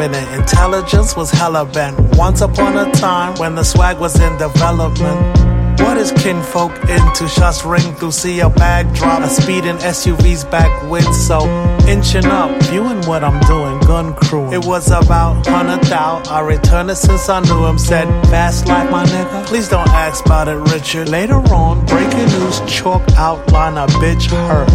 [0.00, 0.38] it.
[0.38, 1.98] Intelligence was hella bent.
[2.16, 5.51] Once upon a time when the swag was in development.
[5.78, 7.28] What is kinfolk into?
[7.28, 9.22] Shots ring through, see a bag drop.
[9.22, 11.46] A speeding SUV's back wind, so
[11.86, 14.52] inching up, viewing what I'm doing, gun crew.
[14.52, 16.22] It was about hundred thou.
[16.28, 17.78] I returned it since I knew him.
[17.78, 19.46] Said, fast life, my nigga.
[19.46, 21.08] Please don't ask about it, Richard.
[21.08, 24.68] Later on, breaking news, chalk outline, a bitch hurt.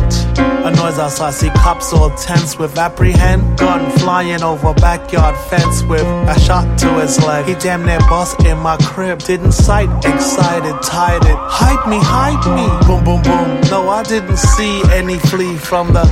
[0.66, 3.58] A noise outside, see cops all tense with apprehend.
[3.58, 7.46] Gun flying over backyard fence with a shot to his leg.
[7.46, 9.20] He damn near bust in my crib.
[9.20, 11.38] Didn't sight, excited, tied it.
[11.38, 12.68] Hide me, hide me.
[12.88, 13.62] Boom, boom, boom.
[13.70, 16.04] No, I didn't see any flea from the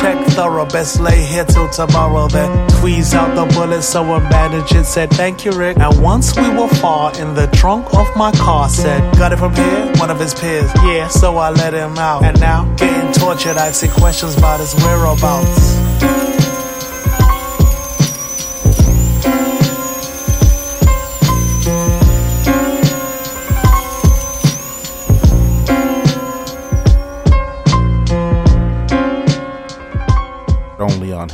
[0.00, 0.66] check thorough.
[0.66, 2.28] Best lay here till tomorrow.
[2.28, 3.82] Then tweeze out the bullet.
[3.82, 4.84] Someone bandaged it.
[4.84, 5.78] Said thank you, Rick.
[5.78, 9.54] And once we were far in the trunk of my car, said got it from
[9.54, 9.92] here.
[9.96, 10.70] One of his peers.
[10.76, 12.24] Yeah, so I let him out.
[12.24, 13.56] And now getting tortured.
[13.56, 16.39] I see questions about his whereabouts.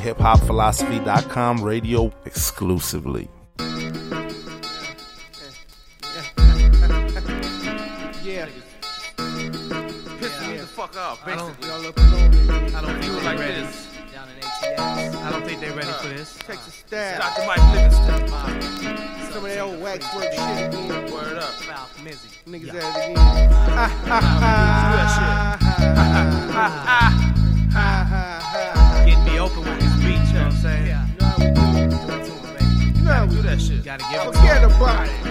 [0.06, 3.28] hiphopphilosophy.com radio exclusively.
[8.22, 8.46] Yeah.
[9.16, 11.68] Pissing me the fuck off, I don't, basically.
[11.68, 12.30] y'all up and on
[12.74, 13.60] I don't think they like ready.
[13.62, 13.88] this.
[14.78, 16.36] I don't think they're ready for this.
[16.38, 17.20] Texas stab.
[17.20, 17.46] Dr.
[17.46, 18.28] Mike Livingston.
[19.32, 21.12] Some of that old waxwork shit again.
[21.12, 21.50] Word up.
[22.46, 23.16] Niggas at it again.
[23.16, 25.56] Ha ha ha.
[27.26, 27.35] Getting
[30.62, 32.96] beat, you know what I'm saying?
[32.96, 33.84] You know how we do that shit.
[33.84, 35.26] Gotta give it Forget about it.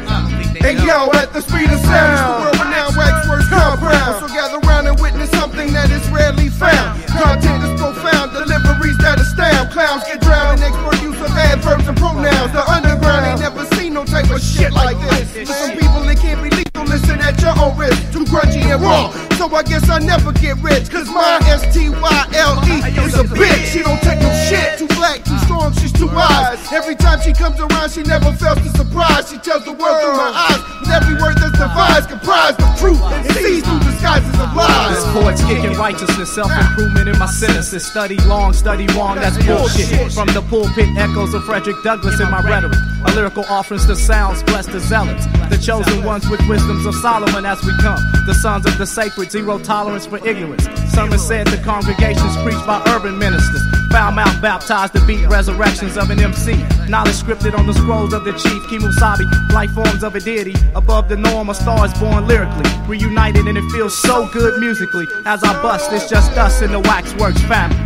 [0.63, 4.23] Hey yo, at the speed of sound, the world renowned waxworks compound.
[4.23, 7.03] So gather round and witness something that is rarely found.
[7.11, 9.69] Content is profound, deliveries that astound.
[9.71, 12.51] Clowns get drowned in expert use of adverbs and pronouns.
[12.55, 15.45] The underground ain't never seen no type of shit like this.
[15.45, 17.97] For some people it can't be lethal, listen at your own risk.
[18.13, 20.89] Too grungy and raw, so I guess I never get rich.
[20.89, 23.21] Cause my S-T-Y-L-E is uh-huh.
[23.21, 23.65] a bitch.
[23.73, 24.77] She don't take no shit.
[24.77, 26.61] Too black, too strong, she's too wise.
[26.71, 29.29] Every time she comes around, she never fails to surprise.
[29.29, 30.61] She tells the world through my eyes.
[30.79, 34.95] With every word that's devised, comprised of truth and sees through disguises of lies.
[34.95, 37.85] This poet's kicking righteousness, self-improvement in my sentences.
[37.85, 40.13] Study long, study wrong, that's bullshit.
[40.13, 42.77] From the pulpit echoes of Frederick Douglass in my rhetoric.
[43.05, 45.25] A lyrical offerings to sounds, blessed the zealots.
[45.49, 48.03] The chosen ones with wisdoms of Solomon as we come.
[48.25, 50.65] The sons of the sacred, zero tolerance for ignorance.
[50.91, 53.61] Sermon said the congregations preached by urban ministers.
[53.89, 56.57] Foul mouth baptized to beat resurrections of an MC.
[56.89, 59.23] Knowledge scripted on the scrolls of the chief Kemosabe.
[59.53, 62.69] Life forms of a deity above the norm of stars born lyrically.
[62.85, 65.07] Reunited and it feels so good musically.
[65.25, 67.79] As I bust, it's just us in the Waxworks family.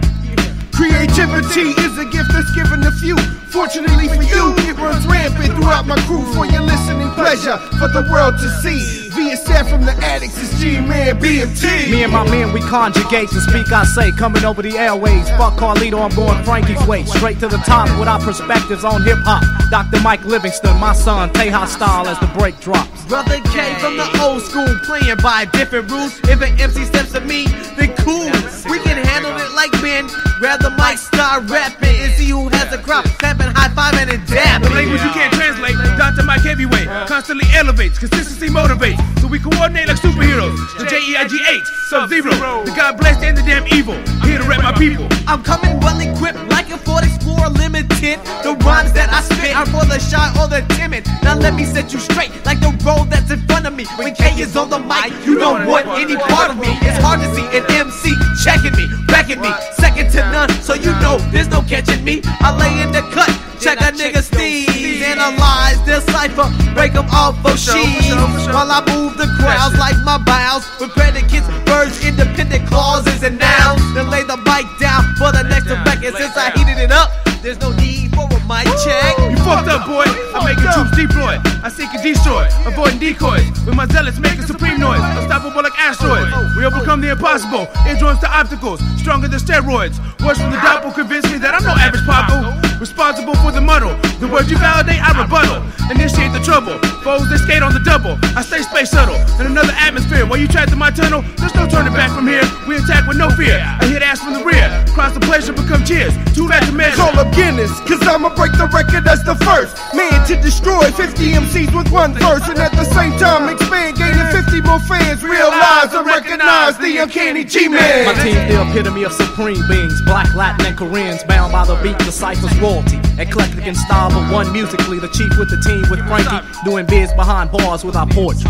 [0.73, 3.17] Creativity is a gift that's given to few.
[3.51, 8.07] Fortunately for you, it runs rampant throughout my crew for your listening pleasure for the
[8.09, 9.08] world to see.
[9.09, 11.89] Said from the addicts, it's G-Man BMT.
[11.89, 15.27] Me and my men, we conjugate to speak, I say, coming over the airways.
[15.31, 17.03] Fuck Carlito, I'm going Frankie's way.
[17.05, 19.41] Straight to the top with our perspectives on hip hop.
[19.71, 20.01] Dr.
[20.03, 23.05] Mike Livingston, my son, Tejas style as the break drops.
[23.05, 26.19] Brother K from the old school, playing by different rules.
[26.29, 27.45] If an MC steps to me,
[27.77, 28.29] then cool.
[28.69, 30.07] We can handle it like men.
[30.37, 33.05] Grab the mic, start rapping, and see who has the crowd.
[33.17, 34.69] Clapping, high five, and dabbing.
[34.69, 35.75] The language you can't translate.
[35.97, 36.23] Dr.
[36.23, 38.98] Mike Heavyweight constantly elevates, consistency motivates.
[39.21, 40.57] So we coordinate like superheroes.
[40.77, 42.31] The J E I G H, Sub Zero.
[42.63, 43.95] The God blessed and the damn evil.
[44.23, 45.07] Here to rap my people.
[45.27, 48.19] I'm coming well equipped like a Ford Explorer Limited.
[48.43, 51.05] The rhymes that I spit are for the shy or the timid.
[51.23, 53.85] Now let me set you straight like the road that's in front of me.
[53.97, 56.71] When K is on the mic, you don't want any part of me.
[56.81, 60.49] It's hard to see an MC checking me, wrecking me, second to none.
[60.61, 62.21] So you know there's no catching me.
[62.39, 63.48] I lay in the cut.
[63.59, 68.07] Check a nigga steez, analyze this cipher, break them off for sheaves.
[68.47, 73.81] While I move the crowds like my bowels with predicates, verbs, independent clauses, and nouns.
[73.93, 76.15] Then lay the mic down for the next record.
[76.15, 77.11] Since I heated it up,
[77.41, 79.38] there's no need for a mic check.
[79.49, 80.05] Fucked up, boy.
[80.37, 81.41] I'm making troops deploy.
[81.65, 83.49] I seek and destroy, avoiding decoys.
[83.65, 86.29] With my zealots making supreme noise, unstoppable like asteroids.
[86.55, 89.97] We overcome the impossible, eardrums to obstacles, stronger than steroids.
[90.21, 92.53] Words from the doppel convince me that I'm no average Paco.
[92.77, 93.97] Responsible for the muddle.
[94.21, 95.65] The words you validate, I rebuttal.
[95.89, 96.77] Initiate the trouble.
[97.01, 98.21] Foes, they skate on the double.
[98.37, 100.29] I stay space shuttle in another atmosphere.
[100.29, 102.45] While you trapped in my tunnel, there's no turning back from here.
[102.69, 103.57] We attack with no fear.
[103.57, 104.69] I hit ass from the rear.
[104.93, 106.13] Cross the pleasure, become cheers.
[106.37, 107.01] Two bad to measure.
[107.01, 111.33] Call up Guinness, cause I'ma break the record as the first man to destroy 50
[111.33, 115.93] MCs with one verse, and at the same time expand, gaining 50 more fans realize
[115.93, 118.05] and recognize the uncanny G-Man.
[118.05, 121.97] My team's the epitome of supreme beings, black, Latin, and Koreans, bound by the beat,
[121.99, 122.99] the cipher's royalty.
[123.17, 127.11] Eclectic in style, but one musically, the chief with the team with Frankie, doing biz
[127.13, 128.49] behind bars with our poetry.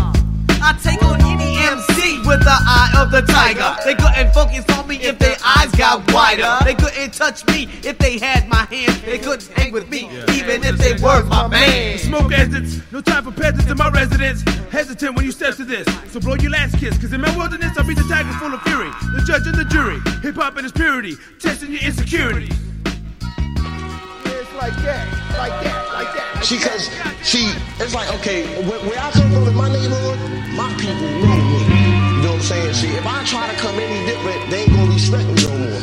[0.62, 1.89] I take on any MC
[2.26, 3.76] with the eye of the tiger.
[3.84, 6.58] They couldn't focus on me if their eyes got wider.
[6.64, 8.94] They couldn't touch me if they had my hand.
[9.04, 11.98] They couldn't hang with me even if they were my man.
[11.98, 14.42] Smoke exits, no time for peasants in my residence.
[14.70, 16.96] Hesitant when you step to this, so blow your last kiss.
[16.98, 18.90] Cause in my wilderness, I'll be the tiger full of fury.
[19.14, 22.48] The judge and the jury, hip hop in its purity, testing your insecurity.
[24.24, 25.08] It's like that,
[25.38, 26.44] like that, like that.
[26.44, 26.88] She, cause
[27.22, 27.52] she,
[27.82, 30.18] it's like, okay, where, where I come from in my neighborhood,
[30.54, 31.69] my people know me.
[32.40, 32.72] You I'm saying?
[32.72, 35.80] See, if I try to come any different, they ain't gonna respect me no more.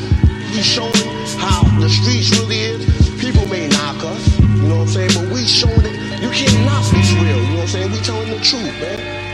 [0.50, 0.92] We showing
[1.38, 3.22] how the streets really is.
[3.22, 5.12] People may knock us, you know what I'm saying?
[5.14, 7.92] But we showing it, you can't knock this real, you know what I'm saying?
[7.92, 9.27] We telling the truth, man.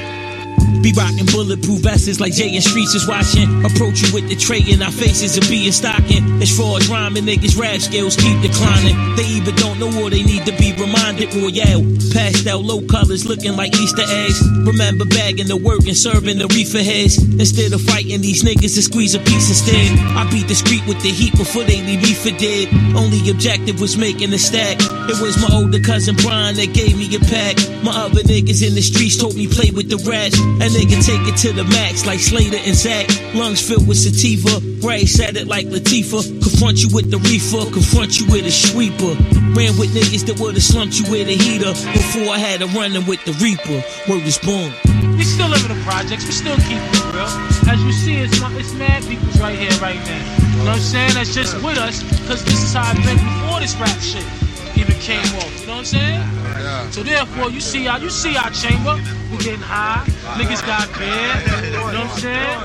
[0.83, 3.47] Be rocking bulletproof vests like Jay and Streets is watching.
[3.63, 6.44] Approach you with the tray in our faces and being stocking.
[6.44, 9.00] As far as rhyming, niggas' rap skills keep declining.
[9.15, 11.31] They even don't know or they need to be reminded.
[11.31, 14.44] Royale, pastel low colors looking like Easter eggs.
[14.68, 17.15] Remember bagging the work and serving the reefer heads.
[17.15, 19.88] Instead of fighting these niggas to squeeze a piece instead.
[20.19, 22.68] I beat the street with the heat before they leave me for dead.
[22.91, 24.83] Only objective was making a stack.
[25.07, 27.56] It was my older cousin Brian that gave me a pack.
[27.88, 30.35] My other niggas in the streets told me play with the rats.
[30.59, 33.06] A nigga take it to the max like Slater and Zach.
[33.34, 34.50] Lungs filled with sativa.
[34.81, 36.42] Ray said it like Latifah.
[36.42, 39.14] Confront you with the reefer, confront you with a sweeper.
[39.54, 41.72] Ran with niggas that would've slumped you with a heater.
[41.94, 43.80] Before I had a running with the reaper.
[44.10, 44.74] Word is born.
[45.14, 47.30] We still live in the projects, we still keep it real.
[47.69, 50.22] As you see, it's, it's mad people's right here, right now.
[50.58, 51.14] You know what I'm saying?
[51.14, 54.26] That's just with us, because this is how I've been before this rap shit
[54.78, 55.60] even came off.
[55.62, 56.22] You know what I'm saying?
[56.22, 56.90] Yeah.
[56.92, 58.96] So therefore, you see our, you see our chamber.
[59.31, 60.04] We getting high.
[60.38, 61.64] Niggas got bad.
[61.66, 62.60] You know what I'm saying?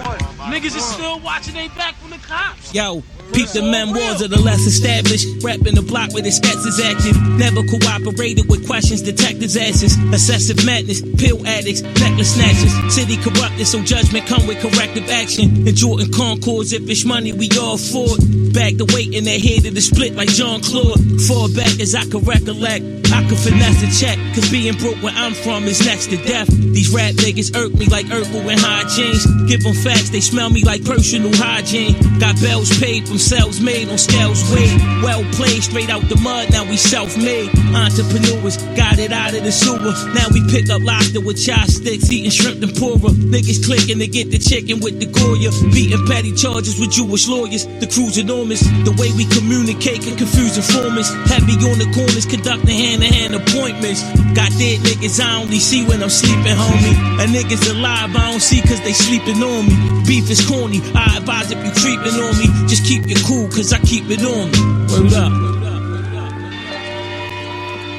[0.53, 2.75] Niggas is still watching they back from the cops.
[2.75, 3.03] Yo,
[3.33, 5.27] peep the memoirs of the less established.
[5.43, 7.17] Rapping the block where the sketch is active.
[7.39, 9.97] Never cooperated with questions, detectives' asses.
[10.13, 12.73] Excessive madness, pill addicts, necklace snatchers.
[12.95, 15.67] City corrupted, so judgment come with corrective action.
[15.69, 18.53] And Jordan Concords, if it's money, we all for it.
[18.55, 20.99] Back the weight in their head of the split like John Claude.
[21.29, 22.85] Fall back as I can recollect.
[23.13, 26.49] I can finesse a check, cause being broke where I'm from is next to death.
[26.49, 29.25] These rap niggas irk me like Urkel and high jeans.
[29.49, 31.95] Give them facts, they smell me like personal hygiene.
[32.19, 34.81] Got bells paid from sales made on scales weighed.
[35.03, 37.51] Well played, straight out the mud, now we self made.
[37.75, 39.95] Entrepreneurs got it out of the sewer.
[40.15, 43.13] Now we pick up lobster with chopsticks, eating shrimp and poorer.
[43.13, 45.51] Niggas clicking to get the chicken with the Goya.
[45.73, 47.67] Beating petty charges with Jewish lawyers.
[47.67, 48.61] The crew's enormous.
[48.61, 51.11] The way we communicate can confuse informants.
[51.29, 54.03] Heavy on the corners, conducting hand to hand appointments.
[54.35, 56.97] Got dead niggas I only see when I'm sleeping, homie.
[57.21, 59.77] And niggas alive I don't see cause they sleeping on me.
[60.07, 62.47] Beef is corny, I advise if you creeping on me.
[62.69, 64.61] Just keep your cool cause I keep it on me.
[64.93, 65.33] Word up.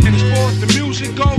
[0.06, 1.30] And as far as the music go,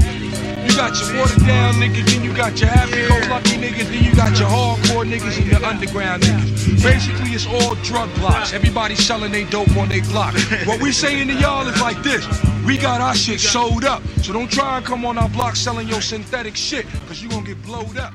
[0.66, 4.04] you got your watered down niggas, then you got your happy go lucky niggas, then
[4.04, 6.82] you got your hardcore niggas and your underground niggas.
[6.82, 8.52] Basically, it's all drug blocks.
[8.52, 10.34] Everybody selling they dope on they block.
[10.66, 12.26] What we saying to y'all is like this.
[12.66, 14.02] We got our shit sold up.
[14.22, 17.46] So don't try and come on our block selling your synthetic shit, cause you gonna
[17.46, 18.14] get blowed up.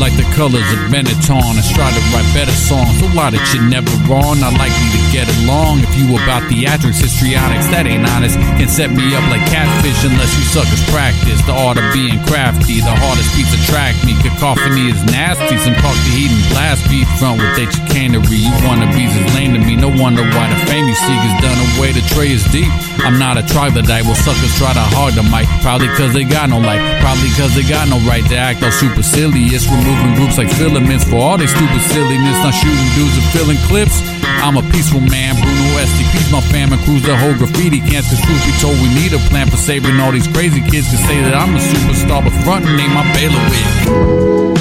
[0.00, 2.96] Like the colors of Benetton and try to write better songs.
[3.04, 5.84] A lot of shit never wrong, not likely to get along.
[5.84, 8.40] If you about theatrics, histrionics, that ain't honest.
[8.56, 11.38] Can set me up like catfish unless you suckers practice.
[11.44, 14.16] The art of being crafty, the hardest beats attract me.
[14.24, 18.40] Cacophony is nasty, some cock the heat and blast beat front with their chicanery.
[18.40, 21.60] You wannabes is lame to me, no wonder why the fame you seek is done
[21.76, 21.92] away.
[21.92, 22.72] The tray is deep.
[23.04, 25.44] I'm not a troglodyte, well suckers try to hog the mic.
[25.60, 28.72] Probably cause they got no life, probably cause they got no right to act all
[28.72, 29.68] supercilious.
[29.90, 32.38] Removing groups like filaments for all they stupid silliness.
[32.46, 33.98] Not shooting dudes and filling clips.
[34.38, 37.80] I'm a peaceful man, Bruno STP's my fam and crews the whole graffiti.
[37.80, 40.96] Cause truth be told, we need a plan for saving all these crazy kids to
[40.96, 44.60] say that I'm a superstar, but frontin' ain't my bailiwick.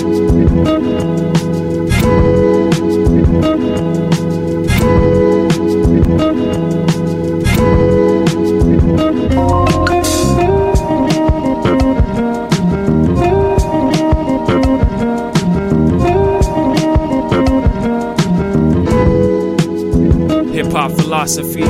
[21.20, 21.66] Philosophy,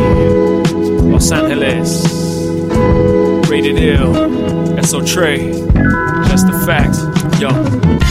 [1.10, 2.06] Los Angeles,
[3.50, 4.14] rated ill,
[4.78, 5.38] Eso Tre,
[6.30, 7.02] Jess the Facts,
[7.42, 7.50] yo.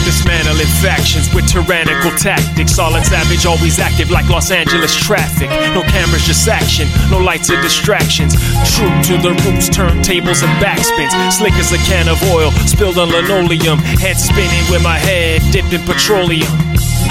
[0.03, 2.77] Dismantling factions with tyrannical tactics.
[2.81, 5.49] All in savage, always active like Los Angeles traffic.
[5.75, 6.89] No cameras, just action.
[7.09, 8.35] No lights or distractions.
[8.75, 11.15] True to the roots, turntables and backspins.
[11.31, 13.79] Slick as a can of oil, spilled on linoleum.
[13.79, 16.51] Head spinning with my head dipped in petroleum.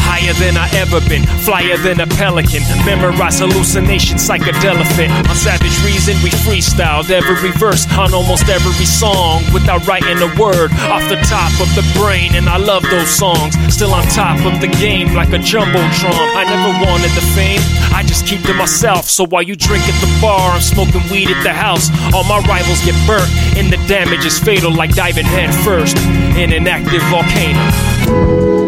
[0.07, 2.63] Higher than I ever been, flyer than a pelican.
[2.87, 5.11] Memorize hallucination, psychedelic fit.
[5.11, 10.71] On Savage Reason, we freestyled every verse on almost every song without writing a word
[10.87, 12.33] off the top of the brain.
[12.35, 16.27] And I love those songs, still on top of the game like a jumbotron.
[16.39, 17.61] I never wanted the fame,
[17.93, 19.05] I just keep to myself.
[19.05, 21.91] So while you drink at the bar, I'm smoking weed at the house.
[22.13, 25.97] All my rivals get burnt, and the damage is fatal like diving head first
[26.37, 28.66] in an active volcano.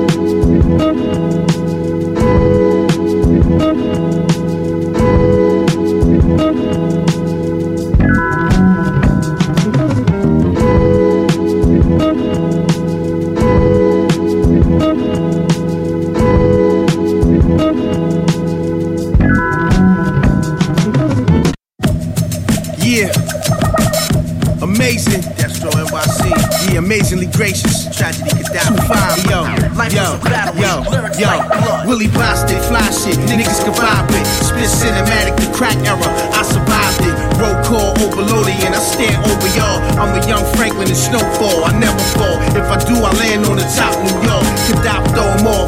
[35.59, 36.07] Crack era.
[36.31, 37.11] I survived it.
[37.35, 39.83] Roll call overloaded and I stand over y'all.
[39.99, 41.67] I'm a young Franklin in snowfall.
[41.67, 42.39] I never fall.
[42.55, 43.91] If I do, I land on the top.
[43.99, 44.47] New York.
[44.71, 45.67] Khadafi throw 'em off.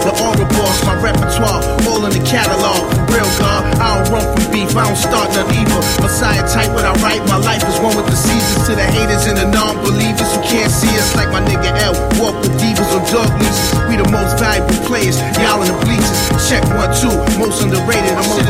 [0.00, 2.88] The aura boss, my repertoire, all in the catalog.
[3.12, 5.76] Real, God, I don't run from beef, I don't start none either.
[6.00, 8.64] Messiah type what I write, my life is one with the seasons.
[8.64, 11.92] To the haters and the non-believers who can't see us like my nigga L.
[12.16, 13.68] Walk with divas on dog leashes.
[13.92, 16.20] We the most valuable players, y'all in the bleachers.
[16.48, 18.16] Check one, two, most underrated.
[18.16, 18.40] I'm on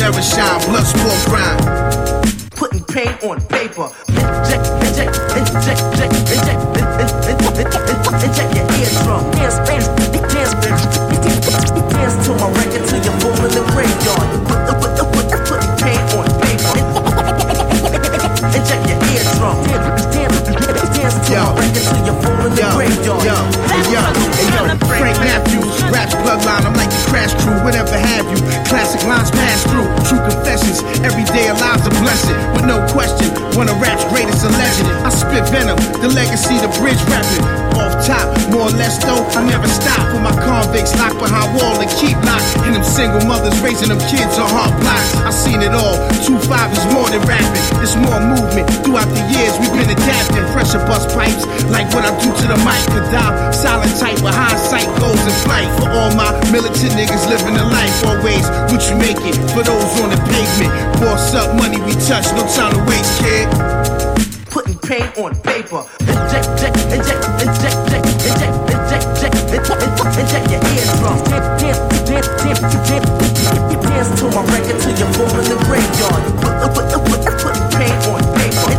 [0.00, 2.50] era shine, blood sport grind.
[2.52, 3.90] Putting paint on paper.
[41.56, 42.48] Wall and keep locked.
[42.66, 45.08] And them single mothers raising them kids on hard blocks.
[45.22, 45.96] I seen it all.
[46.24, 47.64] Two five is more than rapping.
[47.82, 48.66] It's more movement.
[48.84, 50.44] Throughout the years, we've been adapting.
[50.52, 52.80] Pressure bust pipes, like what I do to the mic.
[52.92, 55.68] Could die silent type, but hindsight goes in flight.
[55.78, 57.94] For all my militant niggas living the life.
[58.04, 59.36] Always what you make it.
[59.54, 63.48] For those on the pavement, boss up, money we touch, no time to waste, kid.
[64.50, 65.84] Putting paint on paper.
[66.00, 71.22] Inject, inject, inject, inject, inject, inject, check, check, and check, and check your eardrums.
[71.28, 72.58] Dip, dip, dip,
[72.88, 73.04] dip.
[73.82, 76.22] Dance to my record till you fall in the graveyard.
[76.42, 78.72] Put, put, put, put, put pain on paper.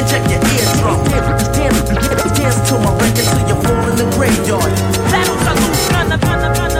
[0.00, 1.04] And your eardrums.
[1.10, 4.72] Dip, dip, dance to my record till you fall in the graveyard.
[5.10, 6.79] Battle, salute, gunna, gunna, gunna.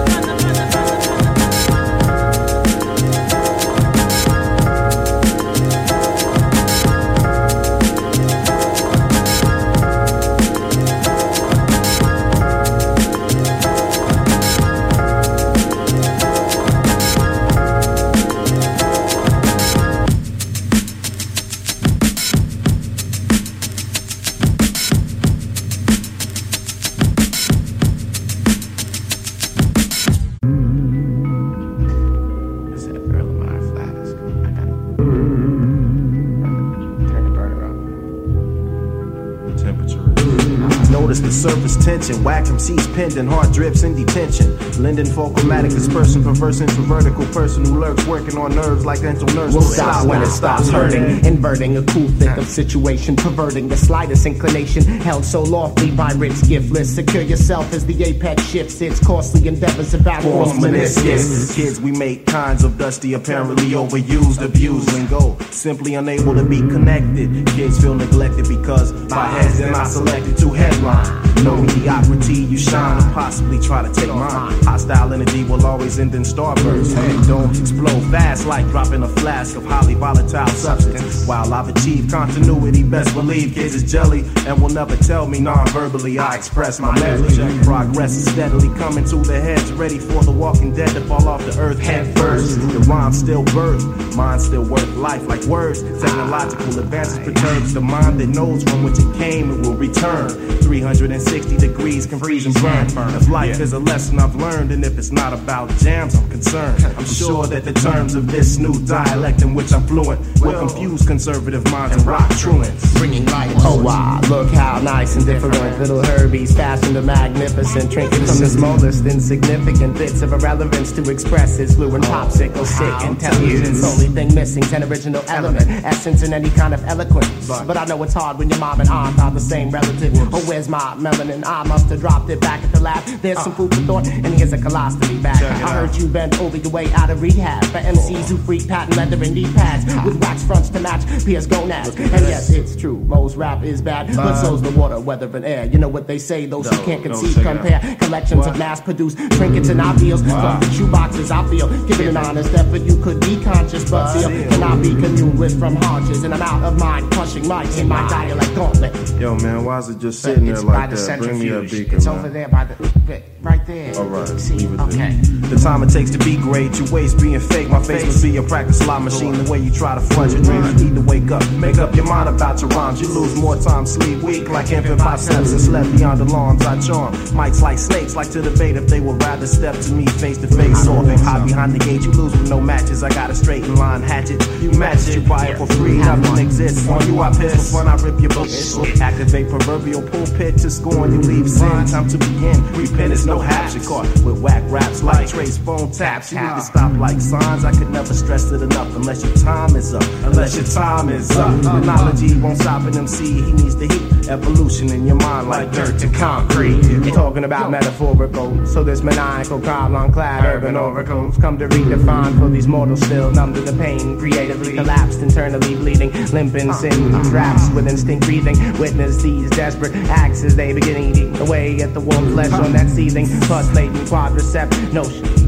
[42.10, 44.56] Tension, whack MCs pinned and hard drips in detention.
[44.82, 49.54] Linden folk chromatic dispersion, perverse introvertical person who lurks working on nerves like dental nerves.
[49.54, 51.24] Will stop when it stops hurting.
[51.24, 54.82] Inverting a cool thick of situation, perverting the slightest inclination.
[54.82, 56.94] Held so lofty by rich giftless.
[56.94, 58.80] Secure yourself as the apex shifts.
[58.80, 61.54] Its costly endeavors about false meniscus.
[61.54, 65.36] Kids, we make kinds of dusty, apparently overused, abused lingo.
[65.50, 67.46] Simply unable to be connected.
[67.48, 71.19] Kids feel neglected because my heads they're not selected to headline.
[71.44, 74.62] No mediocrity, you shine and possibly try to take mine.
[74.64, 76.94] Hostile energy will always end in starbursts.
[76.96, 81.26] And domes explode fast like dropping a flask of highly volatile substance.
[81.26, 86.18] While I've achieved continuity, best believe kids is jelly and will never tell me non-verbally.
[86.18, 87.64] I express my message.
[87.64, 91.44] Progress is steadily coming to the heads, ready for the walking dead to fall off
[91.46, 92.60] the earth head first.
[92.60, 93.84] The rhyme still birth,
[94.16, 95.82] mind still worth life like words.
[96.02, 100.30] Technological advances perturbs the mind that knows from which it came, it will return.
[100.30, 103.14] 360 degrees can freeze and burn.
[103.14, 106.84] If life is a lesson I've learned, and if it's not about jams, I'm concerned.
[106.84, 111.06] I'm sure that the terms of this new dialect in which I'm fluent will confuse
[111.06, 112.98] conservative minds and rock truants.
[112.98, 113.52] Bringing light.
[113.60, 115.54] Oh wow, look how nice and different.
[115.78, 121.58] Little Herbies fashioned a magnificent trinket from the smallest insignificant bits of irrelevance to express
[121.58, 123.84] his fluent popsicle sick intelligence.
[123.84, 127.48] Only thing missing, an original element, essence in any kind of eloquence.
[127.48, 130.12] But I know it's hard when your mom and aunt are the same relative.
[130.32, 131.44] Oh, where's my melanin?
[131.44, 133.04] I must have dropped it back at the lab.
[133.20, 135.42] There's some food for thought, and here's a colostomy bag.
[135.42, 138.96] I heard you bent over your way out of rehab for MCs who freak patent
[138.96, 141.88] leather and knee pads with wax fronts to match Pierce gonads.
[141.88, 145.64] And yes, it's true, most rap is bad, but so's the water, weather, and air.
[145.66, 149.80] You know what they say, those who can't conceive compare collections of mass-produced trinkets and
[149.80, 151.30] ideals from the shoeboxes.
[151.30, 155.38] I feel giving an honest effort, you could be conscious, but still cannot be communed
[155.38, 156.22] with from haunches.
[156.24, 158.94] And I'm out of mind, crushing mics in my dialect gauntlet.
[159.20, 161.18] Yo, man, why is it just sitting there It's by like the that?
[161.20, 162.18] Bring me a beaker, It's man.
[162.18, 163.96] over there by the right there.
[163.96, 165.12] All right, See, leave it okay.
[165.12, 165.50] there.
[165.50, 167.68] The time it takes to be great, you waste being fake.
[167.68, 169.32] My face must be a practice slot machine.
[169.32, 171.48] The way you try to front your dreams, you need to wake up.
[171.52, 173.00] Make up your mind about your rhymes.
[173.00, 176.64] You lose more time, sleep weak like infant biceps and slept beyond alarms.
[176.64, 177.14] I charm.
[177.34, 180.46] Mics like snakes, like to debate if they would rather step to me face to
[180.46, 182.02] face or they hide behind the gate.
[182.02, 183.02] You lose with no matches.
[183.02, 184.40] I got a straight in line hatchet.
[184.60, 185.98] You match it, you buy it for free.
[185.98, 186.88] Nothing exists.
[186.88, 187.70] On you, I piss.
[187.70, 188.78] For fun, I rip your books.
[189.00, 191.12] Activate proverbial pulpit to scorn.
[191.12, 191.68] You leave sin.
[191.86, 192.62] Time to begin.
[192.72, 193.74] Repent is no haps.
[193.74, 196.32] You're caught with whack raps like Trace phone taps.
[196.32, 197.64] You need to stop like signs.
[197.64, 200.02] I could never stress it enough unless your time is up.
[200.24, 201.62] Unless your time is up.
[201.62, 203.42] The knowledge won't stop an MC.
[203.42, 203.99] He needs the heat.
[204.28, 206.84] Evolution in your mind like dirt to concrete.
[206.84, 212.48] You're talking about metaphorical, so this maniacal column clad urban oracles come to redefine for
[212.48, 217.88] these mortals still numb to the pain, creatively collapsed, internally bleeding, limping sin raps with
[217.88, 218.56] instinct breathing.
[218.78, 222.88] Witness these desperate acts as they begin eating away at the warm flesh on that
[222.88, 224.70] seething, plus latent quadricep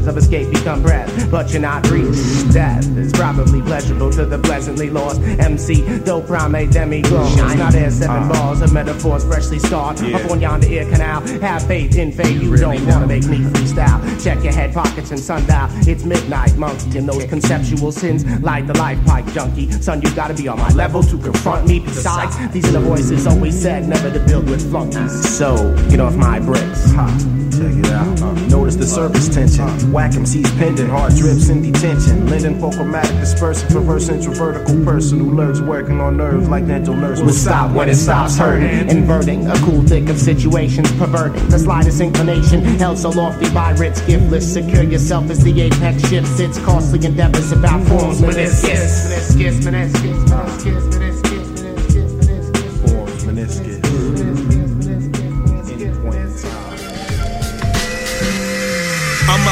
[0.07, 2.51] of escape become breath, but you're not breathing.
[2.51, 7.35] Death is probably pleasurable to the pleasantly lost MC, though primate demi-gloss.
[7.37, 11.21] Now there's seven balls of metaphors freshly scarred up on yonder ear canal.
[11.39, 14.01] Have faith in fate, you don't wanna make me freestyle.
[14.23, 15.67] Check your head pockets and sundial.
[15.87, 19.71] It's midnight, monkey, and those conceptual sins light the life pipe junkie.
[19.71, 21.79] Son, you gotta be on my level to confront me.
[21.79, 25.37] Besides, these are the voices always said never to build with flunkies.
[25.37, 26.91] So get off my bricks.
[26.91, 28.21] Check it out.
[28.21, 29.91] Uh, notice the surface tension.
[29.93, 32.25] Whack MC's pending, hard drips in detention.
[32.27, 37.21] Linden for chromatic dispersing, perverse introvertical person who lurks working on nerves like dental nurse.
[37.21, 38.89] will stop when it stops hurting.
[38.89, 42.63] Inverting a cool thick of situations, perverting the slightest inclination.
[42.79, 44.41] Held so lofty by rich, giftless.
[44.41, 46.39] Secure yourself as the apex shifts.
[46.39, 49.11] Its costly endeavors about forms, meniscus.
[49.11, 53.82] Meniscus, meniscus, meniscus, meniscus, Forms, meniscus.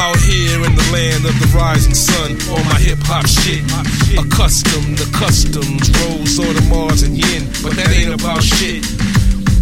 [0.01, 3.61] Out here in the land of the rising sun on my hip hop shit.
[4.17, 8.81] Accustomed to customs, Rose, or the Mars and Yin, but that ain't about shit.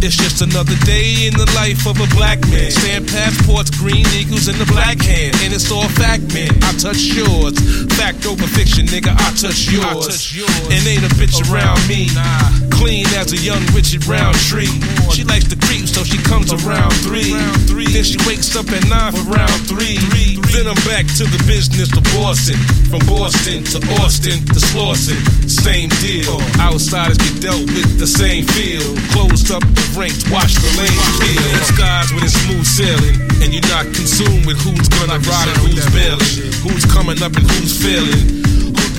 [0.00, 2.72] It's just another day in the life of a black man.
[2.72, 5.36] Stamp passports, green eagles in the black hand.
[5.44, 6.56] And it's all fact, man.
[6.64, 7.60] I touch yours.
[8.00, 9.12] Fact over fiction, nigga.
[9.12, 10.16] I touch yours.
[10.72, 12.08] And ain't a bitch around me.
[12.80, 14.72] Clean as a young Richard Roundtree.
[15.12, 17.36] She likes to creep, so she comes around three.
[17.68, 20.00] Then she wakes up at nine for round three.
[20.48, 22.56] Then I'm back to the business of Boston.
[22.88, 25.20] From Boston to Austin to Slauson.
[25.44, 26.40] Same deal.
[26.56, 28.96] Outsiders get dealt with the same feel.
[29.12, 31.52] Closed up the ranks, watch the lane feel.
[31.76, 33.20] Skies with a smooth sailing.
[33.44, 36.32] And you're not consumed with who's gonna ride and who's bailing.
[36.64, 38.49] Who's coming up and who's failing.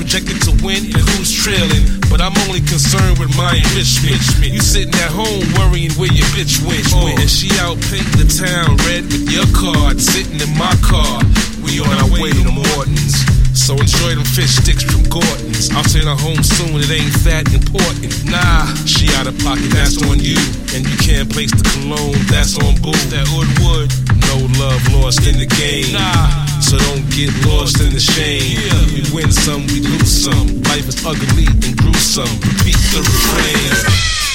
[0.02, 1.86] Projected to win and who's trailing.
[2.10, 4.52] But I'm only concerned with my enrichment.
[4.52, 6.90] You sitting at home worrying where your bitch went.
[6.90, 7.06] Oh.
[7.08, 10.02] And she out painting the town red with your card.
[10.02, 11.22] Sitting in my car.
[11.62, 13.41] We on our way to Morton's.
[13.54, 15.70] So enjoy them fish sticks from Gordon's.
[15.72, 18.12] I'll send her home soon, it ain't that important.
[18.26, 20.40] Nah, she out of pocket, that's on you.
[20.72, 22.96] And you can't place the cologne, that's on boo.
[23.12, 23.92] That wood wood.
[24.32, 25.92] No love lost in the game.
[25.92, 28.56] Nah, so don't get lost in the shame.
[28.56, 28.80] Yeah.
[28.96, 30.64] We win some, we lose some.
[30.72, 32.32] Life is ugly and gruesome.
[32.40, 34.31] Repeat the refrain.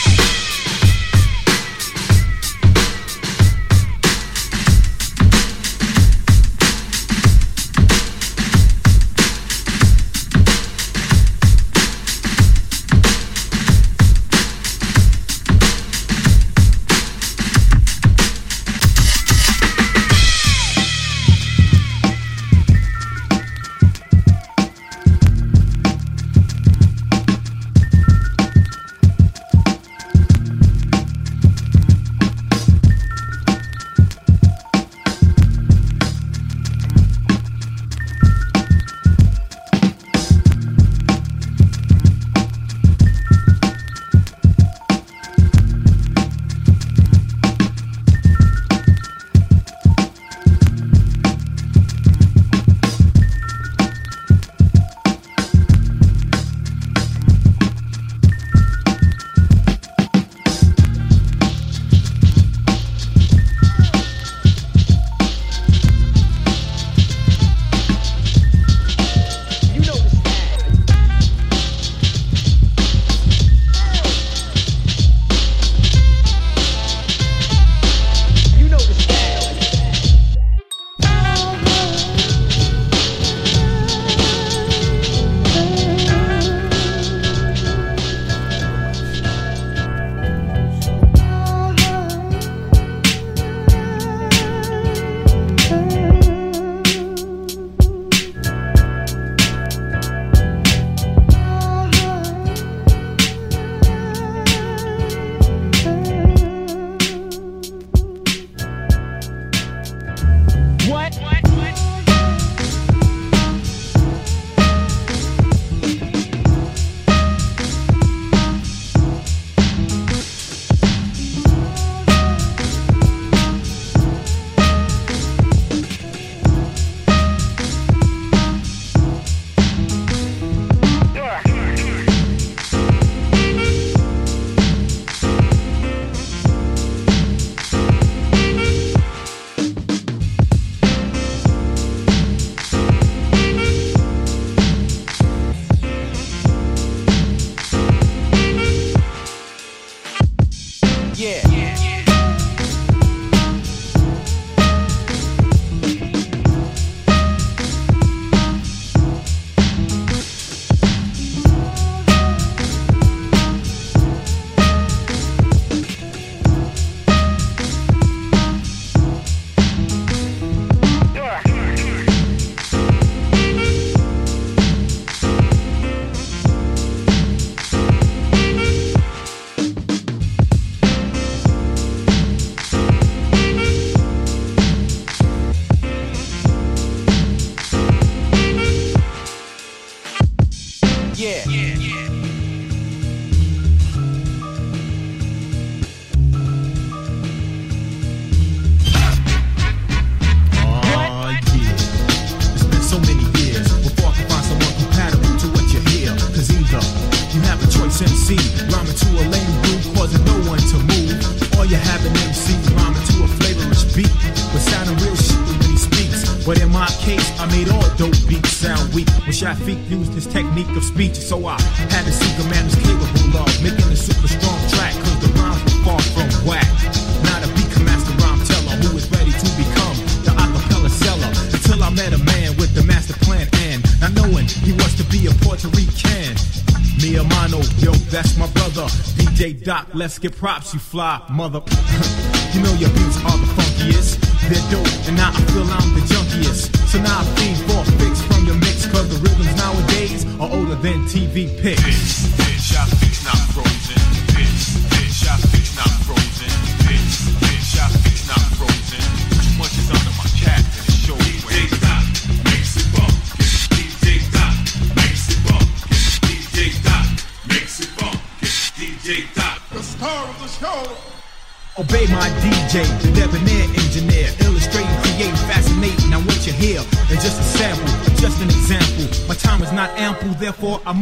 [240.06, 241.60] Let's get props, you fly mother.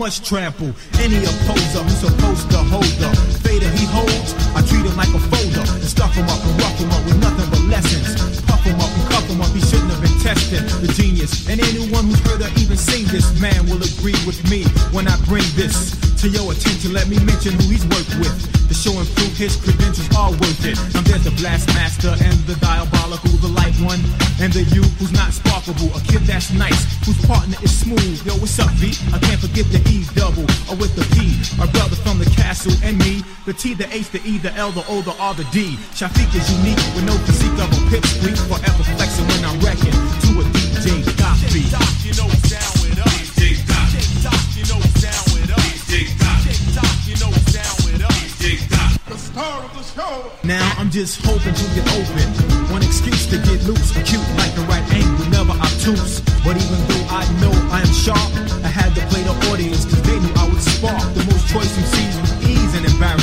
[0.04, 0.70] Must trample.
[1.00, 1.13] Any
[33.64, 35.80] T, the H, the E, the L, the O, the R, the D.
[35.96, 38.36] Shafiq is unique with no physique of a pipsqueak.
[38.44, 41.72] Forever flexing when I'm wrecking to a DJ Doc beat.
[42.04, 43.24] You know it's down with us.
[43.32, 44.36] DJ Doc.
[44.52, 45.64] You know it's down with us.
[45.88, 46.12] DJ
[46.76, 46.92] Doc.
[47.08, 48.20] You know it's down with us.
[48.36, 49.00] DJ Doc.
[49.08, 50.28] The star of the show.
[50.44, 52.28] Now I'm just hoping to get open.
[52.68, 56.20] One excuse to get loose, acute like the right angle, never obtuse.
[56.44, 58.28] But even though I know I am sharp,
[58.60, 61.72] I had to play the audience cause they knew I would spark the most choice
[61.72, 61.93] MCs with ease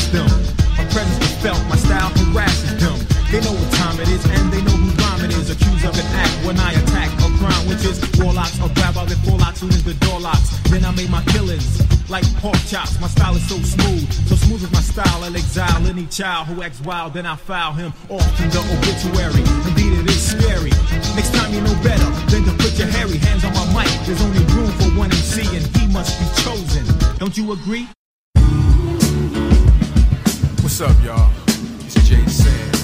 [0.10, 0.30] them.
[0.78, 2.98] My presence is felt, my style harasses them.
[3.32, 5.50] They know what time it is and they know whose rhyme it is.
[5.50, 9.08] Accused of an act when I attack a crime, which is warlocks or grab out
[9.08, 10.60] their forelocks, who is the door locks.
[10.70, 11.80] Then I made my killings
[12.12, 13.00] like pork chops.
[13.00, 15.24] My style is so smooth, so smooth is my style.
[15.24, 19.44] I'll exile any child who acts wild, then I file him off in the obituary.
[19.70, 20.72] Indeed, it is scary.
[21.16, 23.92] Next time you know better than to put your hairy hands on my mic.
[24.06, 26.84] There's only room for one MC, and he must be chosen.
[27.18, 27.88] Don't you agree?
[30.72, 31.30] What's up, y'all?
[31.82, 32.80] It's J Sands.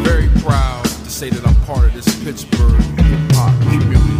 [0.00, 4.16] Very proud to say that I'm part of this Pittsburgh hip hop community.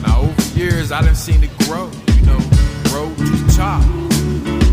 [0.00, 2.40] Now, over the years, I done seen it grow, you know,
[2.88, 3.84] grow to the top.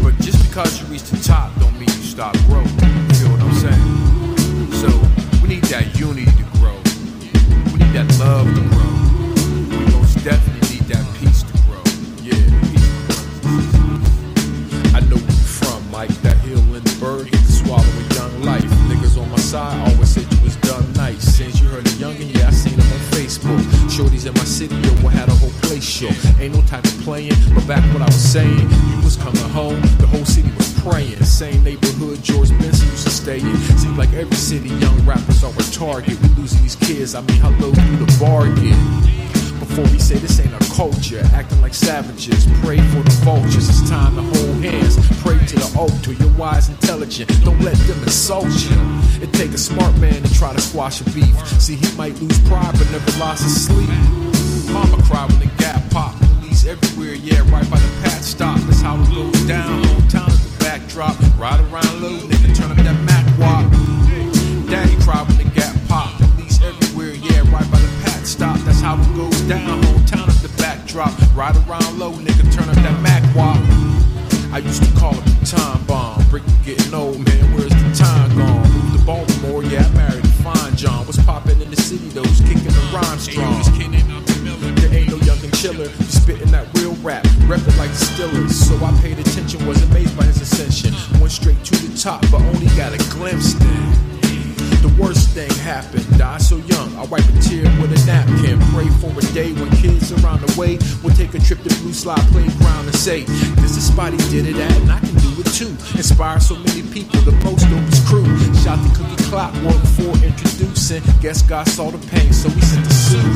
[0.01, 2.63] But just because you reach the top, don't mean you stop growing.
[2.63, 4.71] You feel what I'm saying?
[4.71, 4.87] So,
[5.43, 6.79] we need that unity to grow.
[7.73, 8.93] We need that love to grow.
[9.77, 10.64] We most definitely
[19.55, 21.23] side always said you was done nice.
[21.37, 23.61] Since you heard the youngin', yeah, I seen him on Facebook.
[23.95, 26.11] Shorties in my city, yo, we had a whole place show.
[26.41, 29.79] Ain't no type of playing, but back what I was saying, you was coming home,
[30.03, 31.23] the whole city was praying.
[31.23, 33.55] Same neighborhood George Benson used to stay in.
[33.79, 36.19] Seems like every city young rappers are a target.
[36.21, 39.34] We losing these kids, I mean, how low do the bar get?
[39.59, 42.45] Before we say this ain't our culture, acting like savages.
[42.63, 44.95] Pray for the vultures, it's time to hold hands.
[45.21, 47.29] Pray to the altar, you're wise, intelligent.
[47.43, 48.77] Don't let them insult you.
[49.21, 51.35] It take a smart man to try to squash a beef.
[51.59, 53.89] See, he might lose pride, but never lost his sleep.
[54.71, 56.15] Mama cry when the gap pop.
[56.39, 58.59] Police everywhere, yeah, right by the pat stop.
[58.61, 59.83] That's how it goes down.
[59.83, 61.15] Hometown is the backdrop.
[61.37, 63.71] Ride around low, nigga, turn up that Mac walk.
[64.69, 66.11] Daddy cry when the gap pop.
[66.35, 68.57] Police everywhere, yeah, right by the pat stop.
[68.59, 69.81] That's how it goes down.
[69.81, 71.13] Hometown is the backdrop.
[71.35, 73.57] Ride around low, nigga, turn up that Mac walk.
[74.53, 76.23] I used to call it the time bomb.
[76.29, 77.53] Brick getting old, man.
[77.53, 78.71] Where's the time gone?
[78.71, 81.05] Moved to Baltimore, yeah, I married a fine John.
[81.05, 83.61] What's popping in the city, those kicking the rhyme strong.
[84.75, 88.51] There ain't no young and chiller, just spitting that real rap, repping like the Stillers.
[88.51, 90.93] So I paid attention, was amazed by his ascension.
[91.19, 93.54] Went straight to the top, but only got a glimpse
[95.05, 98.59] worst thing happened, died so young, I wipe a tear with a napkin.
[98.73, 101.93] Pray for a day when kids around the way will take a trip to Blue
[101.93, 103.21] Slide Playground and say,
[103.61, 105.69] This is spot he did it at, and I can do it too.
[105.97, 108.25] Inspire so many people the boast of his crew.
[108.65, 111.03] Shot the cookie clockwork for introducing.
[111.21, 113.29] Guess God saw the pain, so he sent the suit.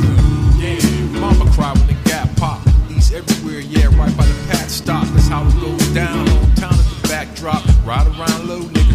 [0.58, 2.66] Yeah, mama cried when the gap popped.
[2.86, 5.06] Police everywhere, yeah, right by the pat stop.
[5.14, 6.26] That's how it goes down.
[6.26, 7.62] Hometown at the backdrop.
[7.86, 8.89] Ride around low, nigga,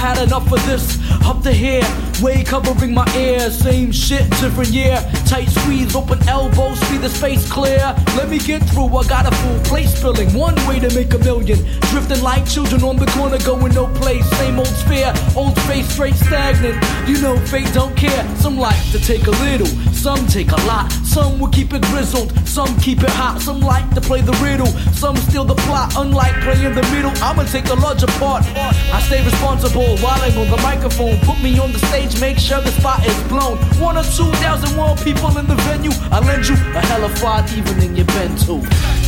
[0.00, 0.98] had enough of this.
[1.26, 1.84] Up to here,
[2.22, 3.58] way covering my ears.
[3.58, 4.96] Same shit, different year.
[5.26, 7.94] Tight squeeze, open elbows, see the space clear.
[8.16, 10.32] Let me get through, I got a full plate spilling.
[10.32, 11.58] One way to make a million.
[11.92, 14.26] Drifting like children on the corner, going no place.
[14.38, 16.82] Same old sphere, old space, straight stagnant.
[17.06, 18.24] You know, fate don't care.
[18.36, 19.68] Some like to take a little,
[20.00, 20.90] some take a lot.
[21.04, 23.40] Some will keep it grizzled, some keep it hot.
[23.42, 25.92] Some like to play the riddle, some steal the plot.
[25.96, 28.44] Unlike playing the middle, I'ma take the larger part.
[28.56, 31.18] I stay responsible while I'm on the microphone.
[31.20, 33.58] Put me on the stage, make sure the spot is blown.
[33.78, 35.92] One or two thousand more people in the venue.
[36.10, 38.99] I lend you a hell hella fight evening you've been to.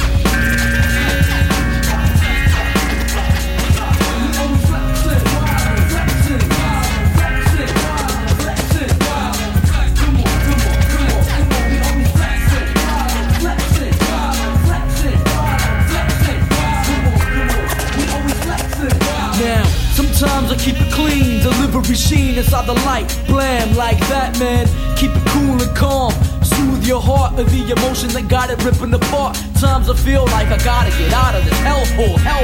[20.92, 24.68] Clean, delivery sheen inside the light, blam like that, man.
[24.96, 26.12] Keep it cool and calm,
[26.44, 29.34] soothe your heart of the emotion that got it ripping apart.
[29.58, 32.42] Times I feel like I gotta get out of this hellhole, hell.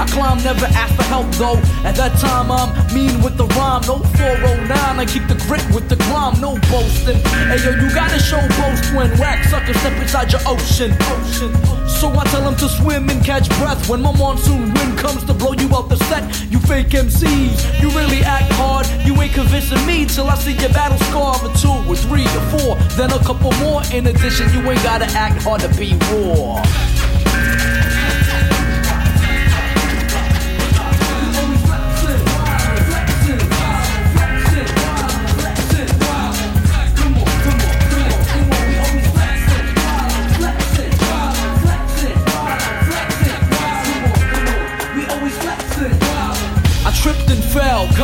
[0.00, 1.58] I climb, never ask for help though.
[1.84, 4.70] At that time I'm mean with the rhyme, no 409.
[4.70, 7.18] I keep the grit with the climb, no boasting.
[7.50, 10.92] Hey yo, you gotta show boast when whack suckers step inside your ocean.
[11.12, 11.79] ocean.
[12.00, 15.34] So I tell them to swim and catch breath when my monsoon wind comes to
[15.34, 16.24] blow you out the set.
[16.50, 18.86] You fake MCs, you really act hard.
[19.04, 22.24] You ain't convincing me till I see your battle scar of a two or three
[22.24, 23.82] or four, then a couple more.
[23.92, 26.99] In addition, you ain't gotta act hard to be raw.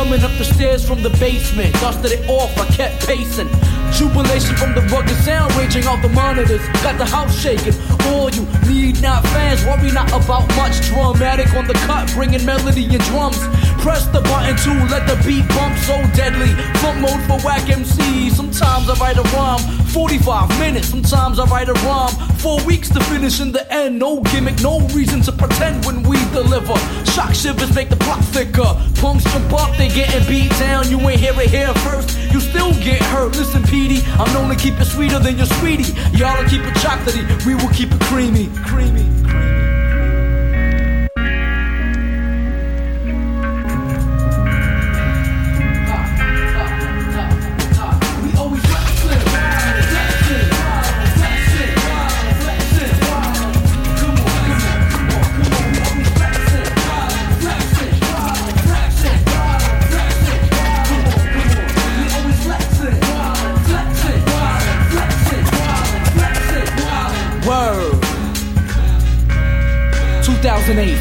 [0.07, 1.73] Coming up the stairs from the basement.
[1.81, 3.49] Dusted it off, I kept pacing.
[3.91, 6.65] Jubilation from the rugged sound raging off the monitors.
[6.81, 7.96] Got the house shaking.
[8.07, 10.81] You need not fans, worry not about much.
[10.87, 13.39] Dramatic on the cut, bringing melody and drums.
[13.83, 16.51] Press the button to let the beat bump so deadly.
[16.79, 18.29] Funk mode for whack MC.
[18.29, 20.87] Sometimes I write a rhyme, 45 minutes.
[20.87, 23.99] Sometimes I write a rhyme, four weeks to finish in the end.
[23.99, 26.75] No gimmick, no reason to pretend when we deliver.
[27.11, 28.71] Shock shivers make the plot thicker.
[29.01, 30.89] Punks jump up, they getting beat down.
[30.89, 32.17] You ain't hear it here first.
[32.31, 33.35] You still get hurt.
[33.35, 35.93] Listen, Petey, I'm known to keep it sweeter than your sweetie.
[36.17, 38.49] Y'all keep it chocolatey, we will keep it creamy.
[38.65, 39.26] Creamy.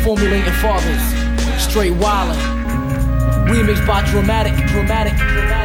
[0.06, 1.02] Formulating fathers.
[1.60, 2.38] Straight wildin'.
[3.48, 5.55] Remix by Dramatic, Dramatic, Dramatic.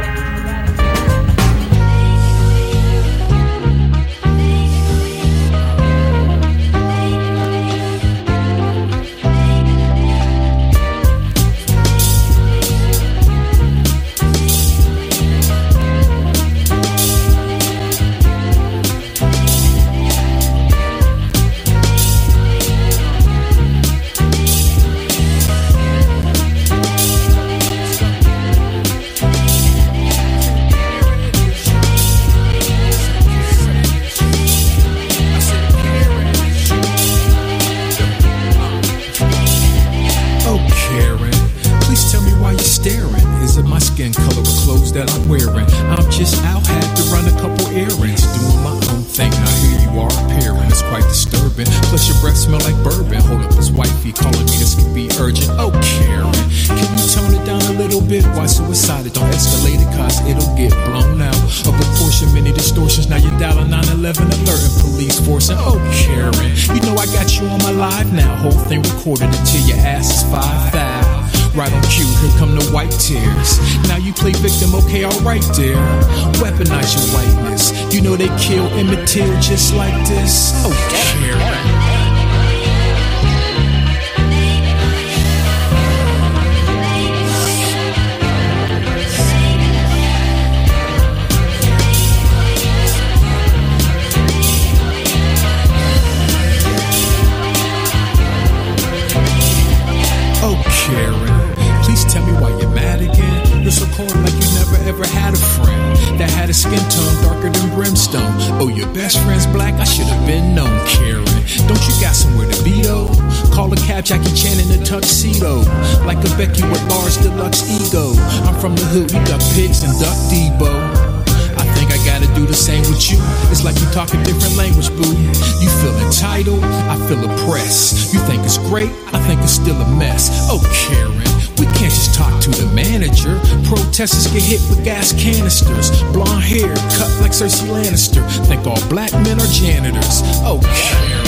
[128.86, 130.30] Great, I think it's still a mess.
[130.50, 131.16] Oh, Karen,
[131.58, 133.38] we can't just talk to the manager.
[133.68, 135.90] Protesters get hit with gas canisters.
[136.12, 138.22] Blonde hair, cut like Cersei Lannister.
[138.46, 140.22] Think all black men are janitors.
[140.44, 141.21] Oh, Karen.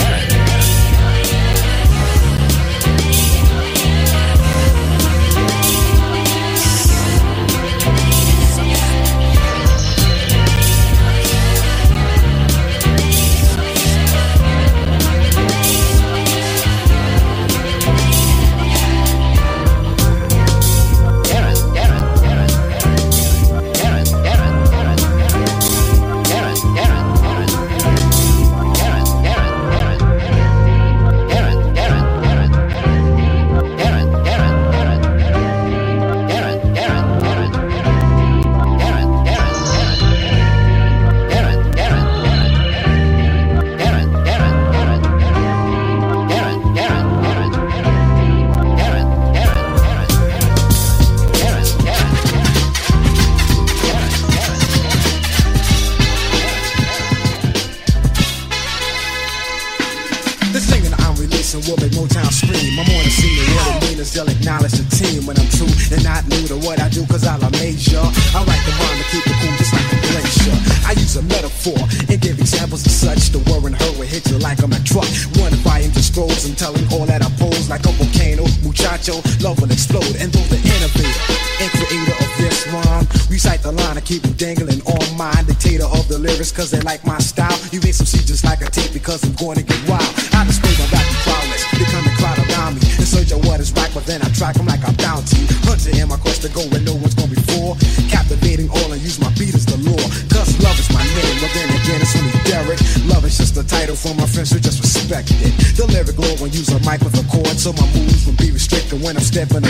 [86.55, 87.59] Cause they like my style.
[87.71, 90.07] You may some see just like a tape because I'm going to get wild.
[90.31, 91.61] I display my rap prowess.
[91.75, 94.31] They come and crowd around me in search of what is right, but then I
[94.31, 95.43] track them like a bounty.
[95.67, 97.75] Hunter in my quest to go where no one's gone before.
[98.07, 100.07] Captivating all and use my beat as the lure.
[100.31, 102.79] Cause love is my name, but then again it's only Derek.
[103.11, 105.51] Love is just a title for my friends who just respect it.
[105.75, 108.55] The lyric lore when use a mic with a chord, so my moves will be
[108.55, 109.67] restricted when I'm stepping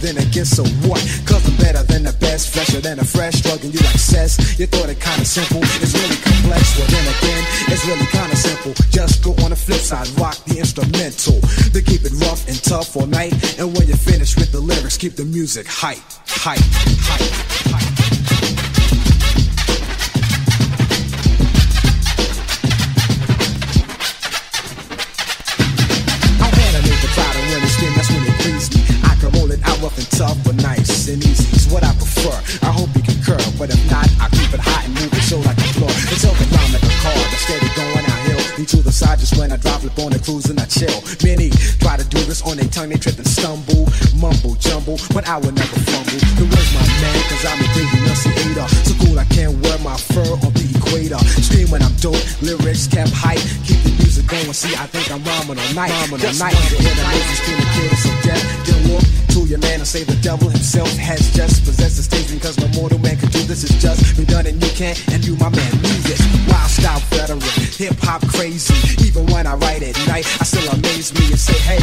[0.00, 1.00] then again, so what?
[1.26, 4.58] Cause I'm better than the best, fresher than a fresh drug, and you like cess.
[4.58, 6.78] You thought it kinda simple, it's really complex.
[6.78, 8.74] Well then again, it's really kinda simple.
[8.90, 11.40] Just go on the flip side, rock the instrumental.
[11.72, 14.96] They keep it rough and tough all night, and when you're finished with the lyrics,
[14.96, 17.30] keep the music hype, hype, hype,
[17.72, 17.97] hype.
[42.78, 43.90] Tongue, they trip and stumble,
[44.22, 46.18] mumble, jumble, but I will never fumble.
[46.38, 48.68] The word's my man, cause I'm a great enunciator.
[48.86, 51.18] So cool I can't wear my fur on the equator.
[51.42, 53.42] Scream when I'm dope, lyrics kept hype.
[53.66, 55.90] Keep the music going, see I think I'm rhyming all night.
[55.90, 56.54] Rhyming all night.
[56.54, 58.44] To hear the ladies scream the kids of death.
[58.66, 59.04] Then walk
[59.34, 62.68] to your man and say the devil himself has just possessed the stage because no
[62.78, 63.64] mortal man can do this.
[63.66, 66.18] It's just been done and you can't, and you my man music.
[66.46, 67.42] Wild style veteran,
[67.74, 68.74] hip hop crazy.
[69.02, 71.80] Even when I write at night, I still amaze me and say, hey,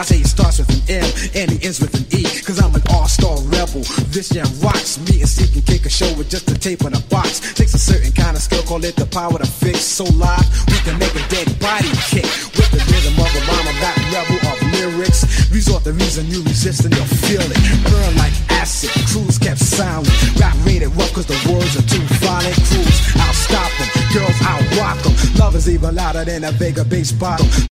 [0.00, 1.04] I say it starts with an M
[1.36, 3.84] and it ends with an E, cause I'm an all-star rebel.
[4.08, 6.96] This jam rocks me and C can kick a show with just a tape on
[6.96, 7.52] a box.
[7.52, 9.84] Takes a certain kind of skill, call it the power to fix.
[9.84, 10.40] So live,
[10.72, 12.24] we can make a dead body kick
[12.56, 15.20] with the rhythm of a rhyme, a rap rebel of lyrics.
[15.52, 17.60] Resort the reason you resist and you'll feel it.
[17.84, 20.08] Burn like acid, crews kept silent.
[20.40, 22.56] Rap rated rough cause the words are too violent.
[22.72, 23.88] Crews, I'll stop them.
[24.16, 25.12] Girls, I'll rock them.
[25.36, 27.68] Love is even louder than a Vega bass bottle.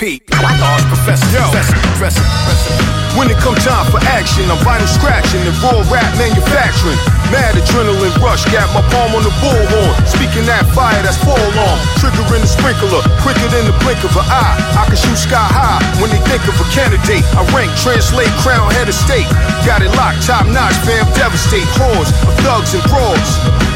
[0.00, 1.44] Professor, Yo.
[1.52, 2.72] Professor, Professor, Professor.
[3.20, 6.96] When it come time for action, I'm vinyl scratching and raw rap manufacturing.
[7.28, 9.92] Mad adrenaline rush, got my palm on the bullhorn.
[10.08, 11.76] Speaking that fire, that's full on.
[12.00, 14.56] Triggering the sprinkler, quicker than the blink of an eye.
[14.72, 17.20] I can shoot sky high when they think of a candidate.
[17.36, 19.28] I rank, translate, crown, head of state.
[19.68, 21.68] Got it locked, top notch, fam, devastate.
[21.76, 23.69] Hordes of thugs and brawls.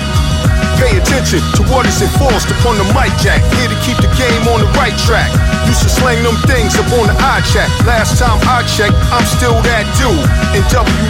[0.78, 3.40] Pay attention to what is enforced upon the mic jack.
[3.58, 5.30] Here to keep the game on the right track.
[5.70, 7.70] Used to slang them things up on the eye chat.
[7.86, 10.26] Last time I checked, I'm still that dude.
[10.52, 10.62] In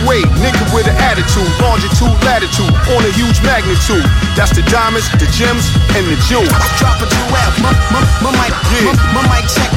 [0.04, 1.48] WA, nigga with an attitude.
[1.58, 4.04] Longitude, latitude, on a huge magnitude.
[4.36, 5.64] That's the diamonds, the gems,
[5.96, 6.52] and the jewels.
[6.78, 7.50] Drop a duet.
[7.64, 8.52] My, my, my mic,
[8.84, 9.70] my, my mic check,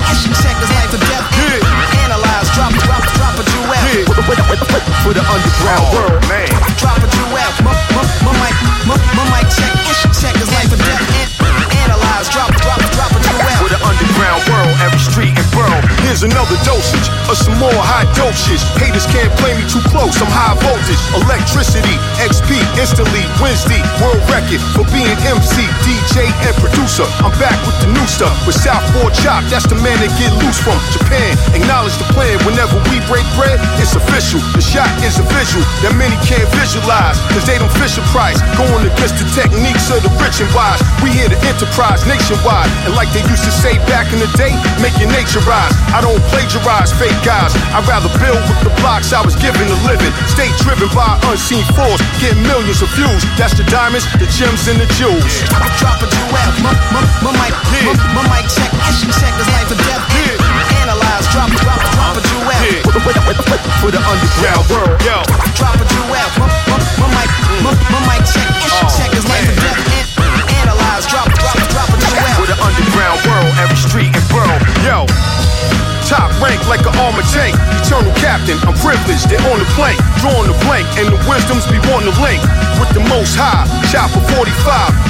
[0.44, 1.26] check is life or death.
[2.04, 4.06] Analyze, drop, drop, drop a duet.
[5.02, 6.50] For the underground oh, world, man.
[6.78, 7.52] Drop a duet.
[7.66, 8.54] My, my, my mic,
[8.86, 9.74] my, my mic check,
[10.14, 11.02] check is life or death.
[11.42, 13.58] An- Analyze, drop, drop, drop a duet.
[13.58, 15.82] For the underground world, every street and borough.
[16.06, 18.64] Here's another dosage of some more high doses.
[18.80, 21.00] Haters can't play me too close, I'm high voltage.
[21.18, 23.82] Electricity, XP, instantly Wednesday.
[24.00, 27.08] World record for being MC, DJ, and producer.
[27.24, 28.36] I'm back with the new stuff.
[28.44, 31.40] With Southpaw Chop, that's the man that get loose from Japan.
[31.56, 34.44] Acknowledge the plan whenever we break bread, it's official.
[34.52, 38.36] The shot is a visual that many can't visualize, cause they don't fish a price.
[38.60, 40.84] Going against the techniques of the rich and wise.
[41.00, 42.68] We here to enterprise nationwide.
[42.84, 44.52] And like they used to say back in the day,
[44.84, 45.72] make your nature rise.
[45.96, 47.56] I don't plagiarize fake guys.
[47.72, 50.12] I'd rather build with the blocks I was given to living.
[50.28, 53.24] Stay driven by unseen force, get millions of views.
[53.40, 55.32] That's the diamonds, the gems, and the jewels.
[55.78, 56.50] Drop a duet.
[56.66, 57.54] My, my, my mic,
[57.86, 58.72] my, my mic check,
[59.22, 60.02] check is life or death.
[60.82, 62.84] Analyze, drop, drop, drop a duet.
[63.82, 65.22] For the underground world, yo.
[65.54, 66.30] Drop a duet.
[66.40, 67.30] My, my, my mic,
[67.62, 69.80] my, my mic check, oh, check is life or death.
[70.66, 71.67] Analyze, drop, drop,
[72.68, 75.08] underground world, every street and borough, yo.
[76.04, 77.56] Top rank like an armor tank.
[77.84, 80.00] Eternal captain, I'm privileged, they're on the plank.
[80.24, 82.40] Drawing the blank, and the wisdoms be wanting to link.
[82.80, 84.48] With the most high, chopper 45.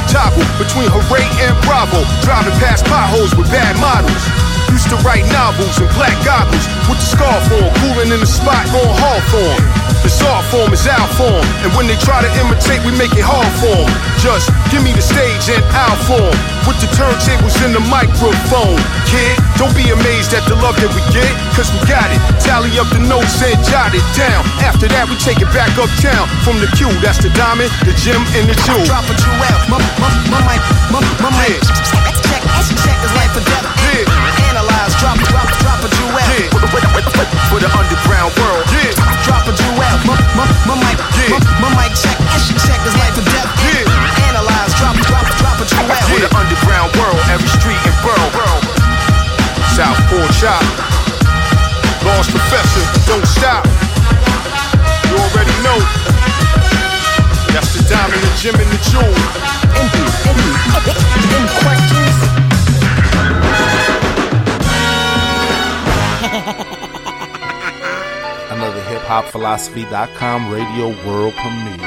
[0.09, 2.01] Toggle between Hooray and Bravo.
[2.25, 4.46] Driving past potholes with bad models.
[4.71, 8.63] Used to write novels in black goggles with the scarf on, cooling in the spot,
[8.71, 9.61] going hard for 'em.
[10.05, 13.25] The art form is our form, and when they try to imitate, we make it
[13.25, 13.89] hard for 'em.
[14.21, 16.35] Just give me the stage and I'll form
[16.67, 18.79] with the turntables and the microphone.
[19.09, 22.19] Kid, don't be amazed at the love that we get, cause we got it.
[22.39, 24.45] Tally up the notes and jot it down.
[24.63, 26.87] After that, we take it back uptown from the Q.
[27.01, 28.85] That's the diamond, the gem, and the jewel.
[28.85, 29.57] Drop a duet.
[29.67, 30.61] My, my, my mic,
[30.93, 31.59] my, my mic.
[31.89, 32.43] Check,
[32.83, 34.46] check is life or death.
[34.67, 36.51] Analyze, drop, drop, drop a duet.
[37.47, 38.91] For the underground world, yeah.
[39.23, 39.95] Drop a duet.
[40.03, 40.99] My, my, my mic,
[41.31, 41.95] my, my mic.
[41.95, 42.19] Check,
[42.67, 43.47] check is life or death.
[44.27, 46.03] Analyze, drop, drop, drop a duet.
[46.11, 48.59] For the underground world, every street and borough.
[49.71, 50.63] Southpaw Chop.
[52.03, 53.63] Lost Professor, don't stop.
[55.07, 55.79] You already know.
[57.55, 59.15] That's the diamond, the gem, and the jewel.
[59.79, 60.43] Any, any,
[61.23, 62.36] any questions?
[69.07, 71.77] hiphopphilosophy.com radio world premiere.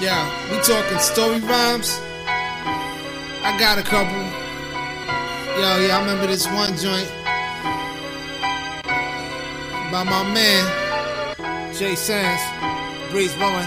[0.00, 2.00] Yeah, we talking story rhymes.
[3.44, 4.16] I got a couple.
[5.60, 7.12] Yo, yeah, I remember this one joint
[9.92, 10.79] by my man
[11.80, 12.44] J Sands,
[13.08, 13.64] Breezly Brewin.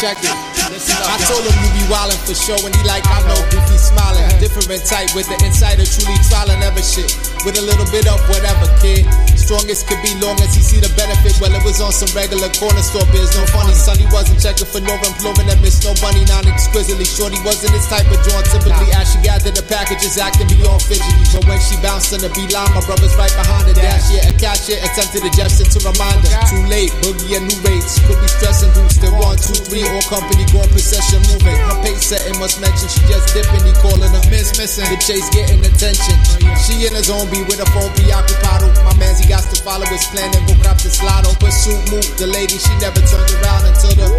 [0.00, 0.32] Check it.
[0.32, 4.24] I told him you be wildin' for sure, and he like, I know, goofy smiling.
[4.40, 7.12] Different different type with the insider, truly trial and ever shit.
[7.44, 9.04] With a little bit of whatever, kid.
[9.48, 11.32] Strongest could be long as he see the benefit.
[11.40, 13.32] Well, it was on some regular corner store biz.
[13.32, 17.08] No funny, son, he wasn't checking for no employment that missed no bunny, non exquisitely.
[17.08, 18.92] Shorty wasn't this type of joint typically.
[18.92, 21.24] As she gathered the packages, acting beyond fidgety.
[21.32, 23.76] But when she bounced on the beeline, my brother's right behind her.
[23.80, 26.32] Dash, yeah, a cashier attempted a gesture to remind her.
[26.52, 27.96] Too late, boogie and new rates.
[28.04, 29.16] Could be stressing, boosted.
[29.16, 31.56] One, two, three, all company going procession moving.
[31.56, 33.64] Her pace setting must mention she just dipping.
[33.64, 34.84] He calling her miss, missing.
[34.92, 36.20] The chase getting attention.
[36.68, 38.60] She in a zombie with a phone preoccupied.
[38.60, 41.22] Oh, my man's he got to follow his plan and go crop the slide.
[41.38, 42.06] Pursuit move.
[42.18, 44.10] The lady she never turned around until the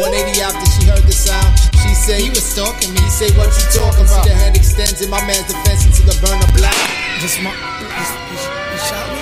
[0.00, 1.52] 180 after she heard the sound.
[1.84, 3.00] She say he was stalking me.
[3.04, 4.24] He say what you talking about?
[4.24, 6.76] See the hand extends in my man's defense into the burner black.
[7.20, 9.20] Just my, just, just, just shot me.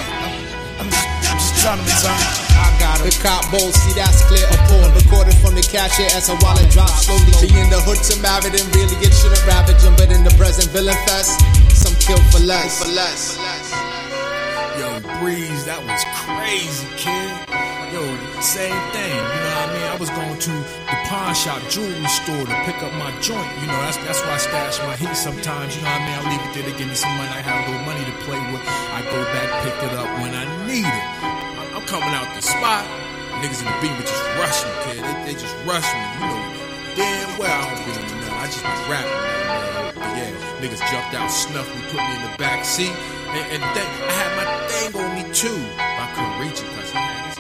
[0.78, 2.51] I'm just, I'm just trying to be time.
[2.61, 4.94] I got The cop bold, see that's clear upon.
[4.94, 7.34] Recorded from the cashier as her wallet drops slowly.
[7.42, 9.96] Be in the hood to married and really it shouldn't ravage him.
[9.98, 11.40] But in the present villain fest,
[11.74, 12.84] some kill for less.
[12.84, 13.36] For less.
[15.20, 17.28] Breeze, that was crazy, kid.
[17.92, 18.00] Yo,
[18.40, 19.12] same thing.
[19.12, 19.88] You know what I mean?
[19.92, 20.52] I was going to
[20.88, 23.44] the pawn shop, jewelry store to pick up my joint.
[23.60, 25.76] You know, that's that's why I stash my heat sometimes.
[25.76, 26.16] You know what I mean?
[26.16, 27.28] I leave it there to give me some money.
[27.36, 28.64] I have a little money to play with.
[28.64, 31.06] I go back, pick it up when I need it.
[31.20, 32.86] I'm- coming out the spot.
[33.44, 35.04] Niggas in the beam would just rush me, kid.
[35.04, 36.00] They, they just rush me.
[36.16, 36.40] You know,
[36.96, 38.19] damn well I don't get.
[38.41, 40.01] I just be rapping.
[40.01, 40.32] But yeah,
[40.64, 42.88] niggas jumped out, snuffed me, put me in the back seat.
[42.88, 45.61] And, and then I had my thing on me too.
[45.76, 47.36] I couldn't reach it because he had his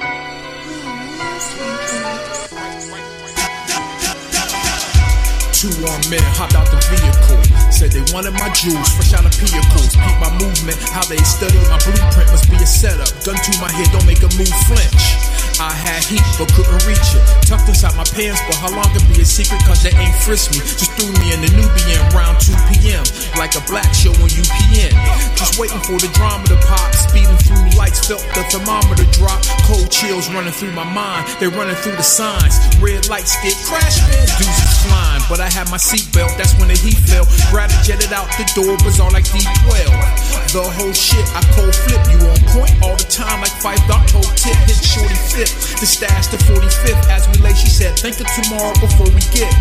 [5.56, 7.59] Two armed men hopped out the vehicle.
[7.80, 9.96] Said they wanted my jewels, fresh out of vehicles.
[9.96, 13.08] Peep my movement, how they study my blueprint must be a setup.
[13.24, 15.16] Gun to my head, don't make a move flinch.
[15.56, 17.20] I had heat, but couldn't reach it.
[17.44, 19.60] Tucked inside my pants, but how long could be a secret?
[19.68, 20.60] Cause they ain't frisk me.
[20.60, 23.04] Just threw me in the Nubian round 2 p.m.
[23.36, 24.92] Like a black show on UPN.
[25.36, 26.92] Just waiting for the drama to pop.
[26.96, 29.40] Speeding through lights, felt the thermometer drop.
[29.68, 31.28] Cold chills running through my mind.
[31.40, 32.56] They running through the signs.
[32.80, 34.28] Red lights get crash, man.
[34.40, 35.24] Deuces flying.
[35.28, 37.28] But I had my seatbelt, that's when the heat fell.
[37.70, 40.50] It, jetted out the door, bizarre like D12.
[40.50, 44.06] The whole shit, I cold flip you on point all the time like five dot
[44.10, 44.58] toe tip.
[44.66, 45.50] Hit shorty flip.
[45.78, 49.54] The stash to 45th as we lay, she said, think of tomorrow before we get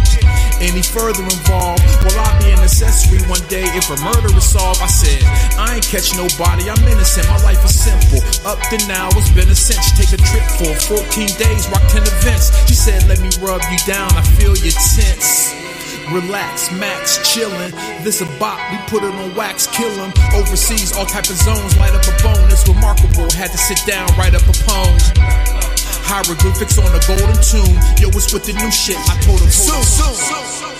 [0.57, 1.85] any further involved.
[2.01, 4.81] Will I be an accessory one day if a murder is solved?
[4.81, 5.21] I said,
[5.61, 8.19] I ain't catch nobody, I'm innocent, my life is simple.
[8.49, 9.93] Up to now, it's been a cinch.
[9.93, 12.49] Take a trip for 14 days, rock 10 events.
[12.67, 15.68] She said, let me rub you down, I feel you tense.
[16.11, 17.71] Relax, max, chillin'.
[18.03, 20.11] This a bop, we put it on wax, kill 'em.
[20.33, 22.49] Overseas, all type of zones, light up a bone.
[22.49, 23.29] It's remarkable.
[23.31, 24.97] Had to sit down, write up a poem.
[26.09, 27.77] Hieroglyphics on a golden tune.
[28.01, 28.97] Yo, what's with the new shit?
[28.97, 30.07] I told him soon, soon.
[30.07, 30.78] Well,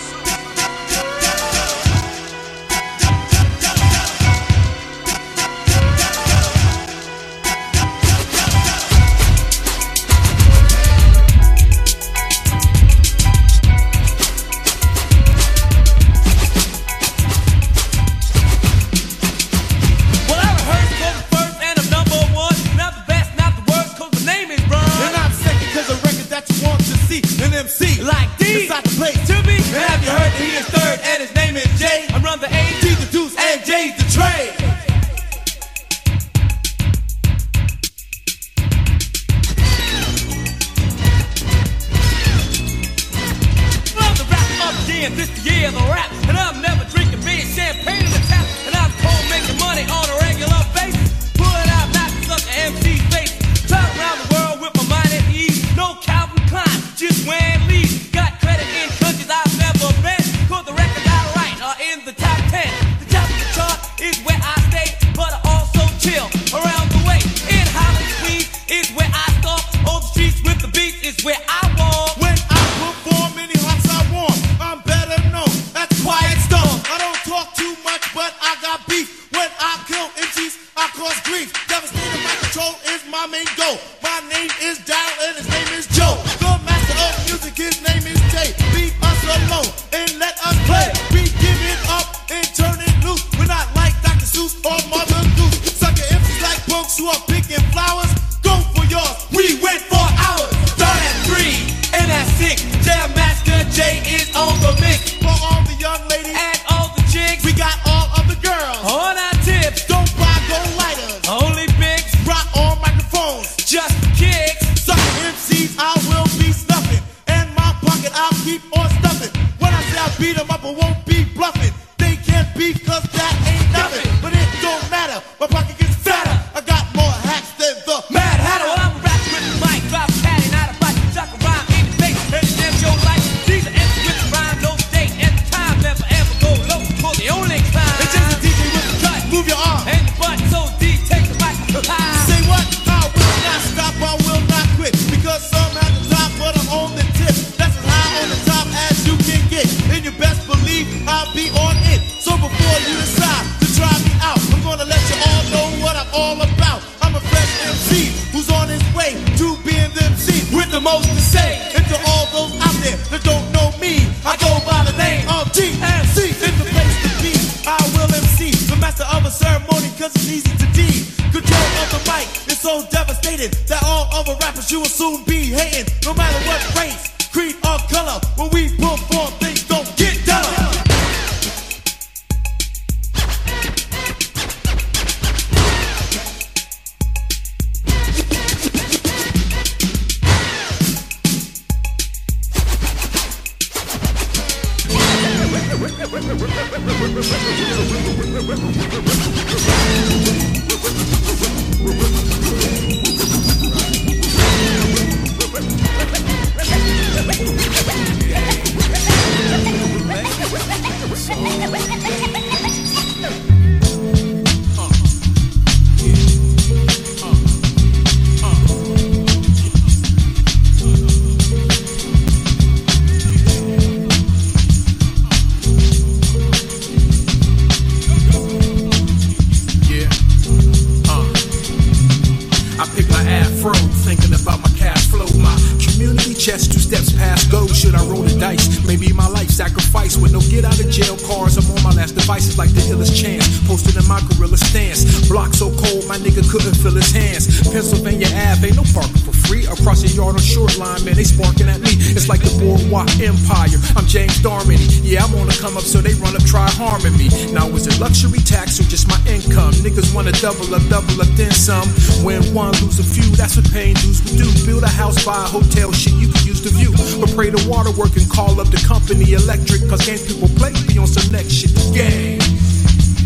[248.80, 249.68] no parking for free.
[249.68, 251.92] Across the yard on short line, man, they sparking at me.
[252.16, 253.76] It's like the boardwalk empire.
[254.00, 254.88] I'm James Darmody.
[255.04, 257.28] Yeah, I'm on to come up, so they run up, try harming me.
[257.52, 259.76] Now, is it luxury tax or just my income?
[259.84, 261.88] Niggas wanna double up, double up, then some.
[262.24, 264.48] Win one, lose a few, that's what paying dues would do.
[264.64, 266.96] Build a house, buy a hotel, shit, you can use the view.
[267.20, 270.72] But pray the water work and call up the company electric, cause game people play,
[270.88, 271.76] be on some next shit.
[271.92, 272.40] Game.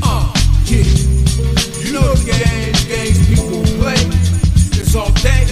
[0.02, 0.34] Uh,
[0.66, 0.88] yeah.
[1.84, 4.02] You know the game, games people play.
[4.82, 5.43] It's all day.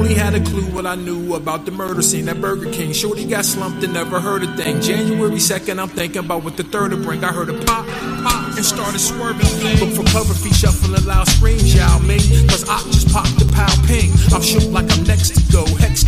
[0.00, 3.26] Only had a clue what I knew about the murder scene at Burger King, Shorty
[3.26, 4.80] got slumped and never heard a thing.
[4.80, 7.22] January 2nd, I'm thinking about what the third will bring.
[7.22, 7.86] I heard a pop,
[8.24, 9.44] pop, and started swerving.
[9.78, 12.24] Look for cover feet, shuffling loud screams, Yao Ming.
[12.48, 14.10] Cause I just popped the pow ping.
[14.32, 15.66] I'm shook like I'm next to go.
[15.76, 16.02] Hex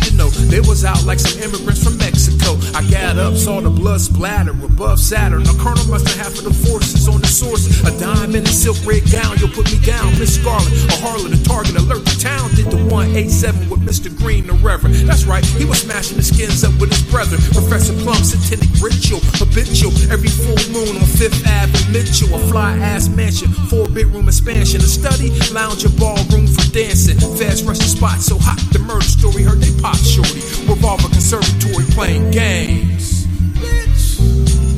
[0.49, 2.57] they was out like some immigrants from Mexico.
[2.73, 5.43] I got up, saw the blood splatter above Saturn.
[5.43, 7.67] The colonel must have half of the forces on the source.
[7.83, 10.17] A dime in a silk red gown, you'll put me down.
[10.19, 12.49] Miss Scarlet, a harlot, a target, alert the town.
[12.55, 14.09] Did the 187 with Mr.
[14.09, 14.95] Green, the Reverend.
[15.07, 17.37] That's right, he was smashing the skins up with his brother.
[17.53, 19.93] Professor Plum, satanic ritual, habitual.
[20.11, 22.33] Every full moon on Fifth Avenue, Mitchell.
[22.33, 24.81] A fly ass mansion, four bedroom expansion.
[24.81, 27.19] A study, lounge, a ballroom for dancing.
[27.37, 29.97] Fast rushing spots so hot, the murder story heard they pop
[30.41, 30.69] shorty.
[30.69, 33.25] Revolver conservatory playing games.
[33.57, 34.19] Bitch.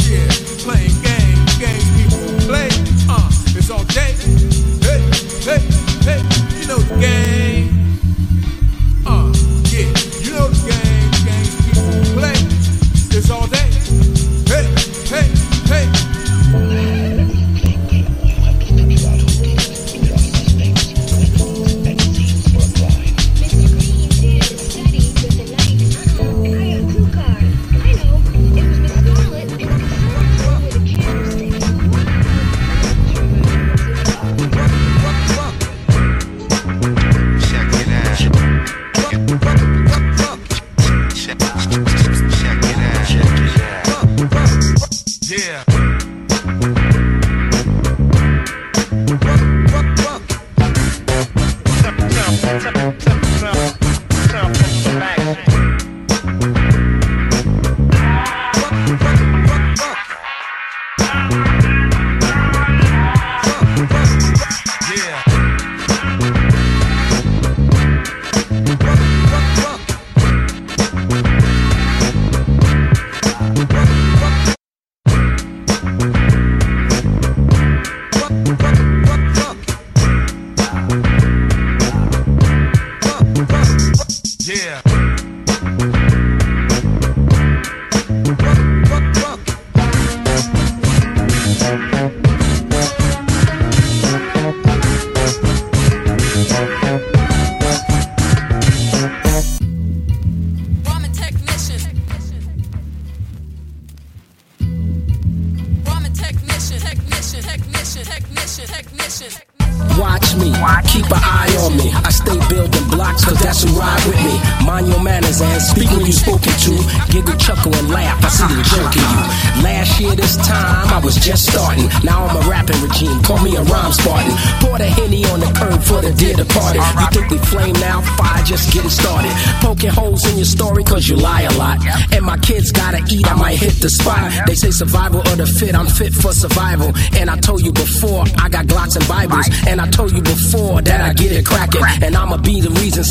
[0.10, 0.28] Yeah,
[0.64, 2.70] playing games, games people play.
[3.10, 4.14] Uh, it's all day.
[4.82, 5.01] Hey,
[5.43, 5.60] hey,
[6.03, 6.22] hey,
[6.60, 7.45] you know the game.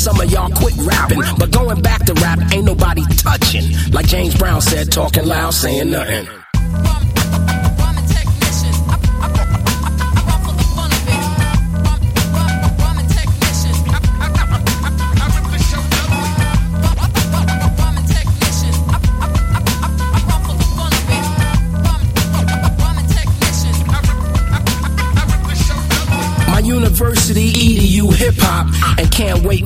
[0.05, 1.23] Some of y'all quit rapping.
[1.39, 3.63] But going back to rap, ain't nobody touching.
[3.91, 6.44] Like James Brown said, talking loud, saying nothing.
[28.97, 29.65] And can't wait.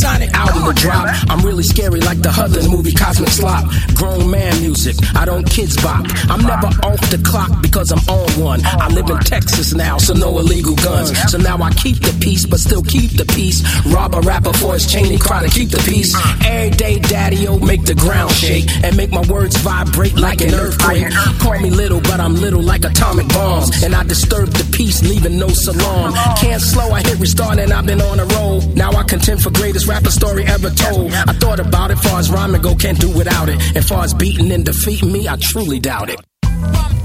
[0.00, 1.08] Sonic album to drop.
[1.28, 3.64] I'm really scary like the Hudlin movie Cosmic Slop.
[4.00, 6.06] Grown man music, I don't kids bop.
[6.30, 8.60] I'm never off the clock because I'm on one.
[8.64, 11.12] I live in Texas now, so no illegal guns.
[11.30, 13.60] So now I keep the peace, but still keep the peace.
[13.92, 16.16] Rob a rapper for his chain and cry to keep the peace.
[16.46, 20.54] Every day, daddy o make the ground shake and make my words vibrate like an
[20.54, 21.12] earthquake.
[21.38, 23.82] Call me little, but I'm little like atomic bombs.
[23.82, 26.14] And I disturb the peace, leaving no salam.
[26.38, 28.62] Can't slow, I hit restart and I've been on a roll.
[28.74, 31.12] Now I contend for greatest rapper story ever told.
[31.12, 33.60] I thought about it, far as rhyming go, can't do without it.
[33.76, 36.99] And far as beating and defeating me, I truly doubt it.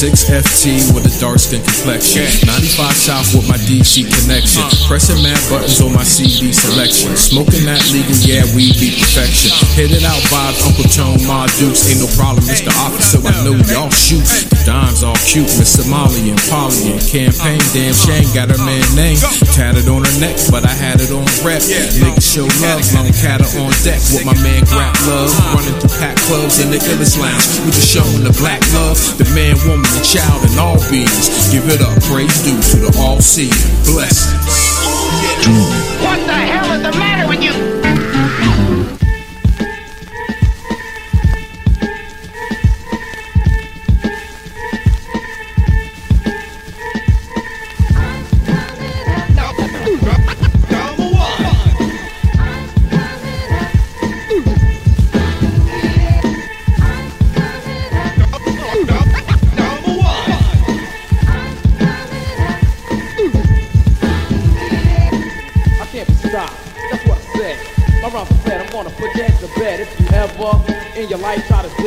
[0.00, 2.24] 6FT with a dark skin complexion.
[2.48, 4.64] 95 South with my DC connection.
[4.88, 7.12] Pressing mad buttons on my CD selection.
[7.20, 9.52] Smoking that legal, yeah, we be perfection.
[9.76, 11.84] Hit it out vibes, Uncle Tom, Ma Dukes.
[11.92, 14.24] Ain't no problem, it's the officer, I know y'all shoot.
[14.64, 19.20] Dimes all cute Miss Somali and Polly and Campaign, damn Shane got her man name.
[19.52, 21.60] Tatted on her neck, but I had it on rep.
[21.60, 25.60] Niggas show love, long catter on deck with my man Grap Luva.
[25.60, 27.58] Running through pack clubs and the illest lounge.
[27.66, 31.26] We just showing the black love, the man, woman, the child, and all beings.
[31.50, 33.50] Give it up, praise due to the all seeing.
[33.82, 34.30] Blessings.
[36.06, 37.69] What the hell is the matter with you?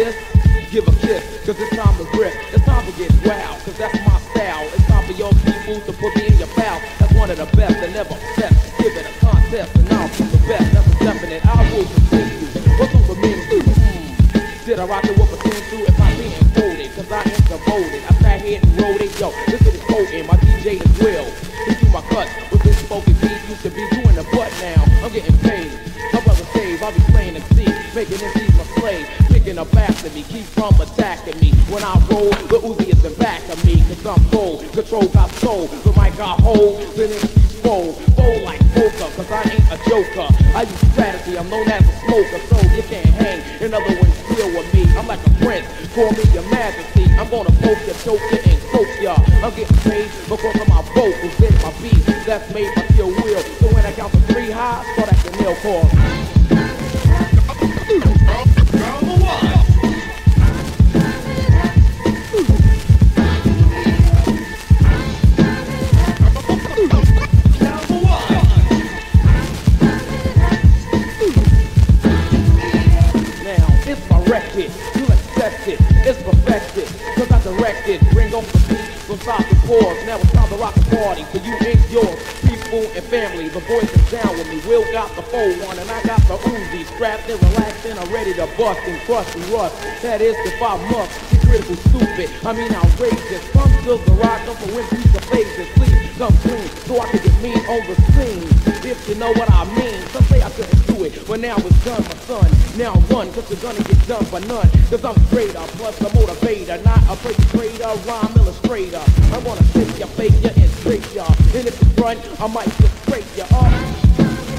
[0.03, 0.32] Life
[30.63, 30.77] me.
[30.77, 31.51] Keep from attacking me.
[31.71, 33.81] When I roll, the Uzi is in back of me.
[33.81, 34.61] Cause I'm cold.
[34.71, 35.67] Control got soul.
[35.67, 36.79] The mic got hold.
[36.95, 37.95] Then MCs fold.
[38.15, 39.09] Fold like poker.
[39.15, 40.27] Cause I ain't a joker.
[40.55, 41.37] I use strategy.
[41.37, 42.39] I'm known as a smoker.
[42.47, 43.41] So you can't hang.
[43.61, 44.83] In other words, deal with me.
[44.95, 45.67] I'm like a prince.
[45.95, 47.05] Call me your majesty.
[47.17, 49.15] I'm gonna poke you, choke and choke ya.
[49.43, 51.33] I'm getting paid because of my vocals.
[51.39, 53.41] It's my beat that's made by your will.
[53.59, 55.55] So when I count to three high, start at the nail
[79.65, 80.05] Pause.
[80.05, 81.23] Now it's time to rock the party.
[81.31, 82.19] For you and yours.
[82.43, 83.47] People and family.
[83.47, 84.59] The boys is down with me.
[84.67, 85.79] Will got the full one.
[85.79, 86.85] And I got the Uzi.
[86.95, 89.75] Strapped and relaxed and I'm ready to bust and crush and rust.
[90.01, 91.31] That is if I must.
[91.31, 92.29] Be critical stupid.
[92.45, 93.43] I mean outrageous.
[93.51, 95.67] Some still the rock up for when piece of phases.
[95.79, 96.67] Please come clean.
[96.87, 98.47] So I can get mean on the scene.
[98.87, 99.99] If you know what I mean.
[100.15, 101.11] Some say I couldn't do it.
[101.27, 102.47] But now it's done, my son.
[102.79, 104.69] Now run, cause you're gonna get done by none.
[104.87, 109.03] Cause I'm up, plus a motivator, not a perpetrator, rhyme illustrator.
[109.35, 111.27] I wanna take ya, fake ya, and straight ya.
[111.55, 113.73] And if you run, I might just break ya up.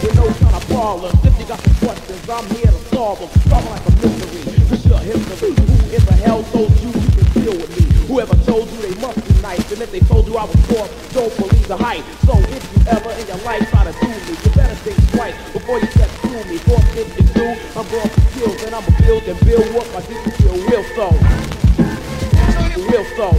[0.04, 1.16] With no kind of problems.
[1.24, 3.30] If you got some questions, I'm here to solve them.
[3.48, 4.68] Solve like a mystery.
[4.68, 5.54] Cause you're history.
[5.56, 7.93] Who in the hell told you you can deal with me?
[8.06, 9.72] Whoever told you they must be nice.
[9.72, 12.04] And if they told you I was poor, don't believe the hype.
[12.28, 15.34] So if you ever in your life try to do me, you better think twice
[15.52, 16.58] before you step through me.
[16.58, 20.00] For if you do, I'm going for skills and I'ma build and build what my
[20.04, 21.08] district feel real so.
[22.76, 23.32] Real so.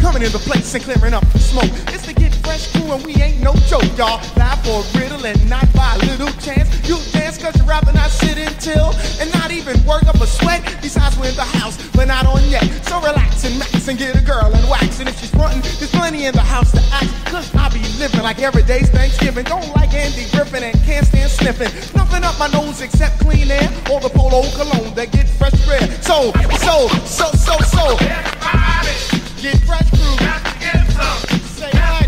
[0.00, 1.72] Coming in the place and clearing up the smoke.
[1.88, 4.22] It's the Get Fresh crew and we ain't no joke, y'all.
[4.36, 6.70] Live for a riddle and not by a little chance.
[6.88, 10.26] You dance cause you'd rather not sit and until and not even work up a
[10.26, 10.62] sweat.
[10.82, 12.64] Besides, we're in the house, but not on yet.
[12.84, 14.98] So relax and max and get a girl and wax.
[15.00, 17.10] And if she's frontin', there's plenty in the house to act.
[17.26, 19.44] Cause I be living like every day's Thanksgiving.
[19.44, 21.70] Don't like Andy Griffith and can't stand sniffing.
[21.94, 26.02] Nothing up my nose except clean air or the polo cologne that get fresh bread.
[26.02, 27.84] So, so, so, so, so.
[28.00, 28.94] Everybody.
[29.42, 30.16] Get fresh crew.
[30.18, 31.38] Got to get some.
[31.54, 32.05] Say what?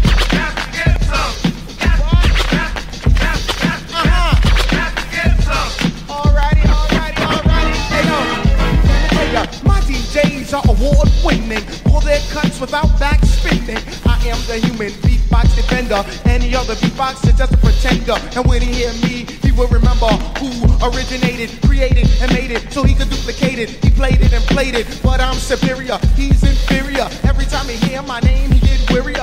[9.63, 11.65] My DJs are award winning.
[11.87, 13.79] All their cuts without back spinning.
[14.07, 16.03] I am the human beatbox defender.
[16.25, 18.17] Any other beatbox is just a pretender.
[18.35, 20.09] And when he hear me, he will remember
[20.41, 20.51] who
[20.83, 22.73] originated, created, and made it.
[22.73, 23.71] So he could duplicate it.
[23.85, 24.87] He played it and played it.
[25.03, 25.99] But I'm superior.
[26.17, 27.09] He's inferior.
[27.23, 28.48] Every time he hear my name,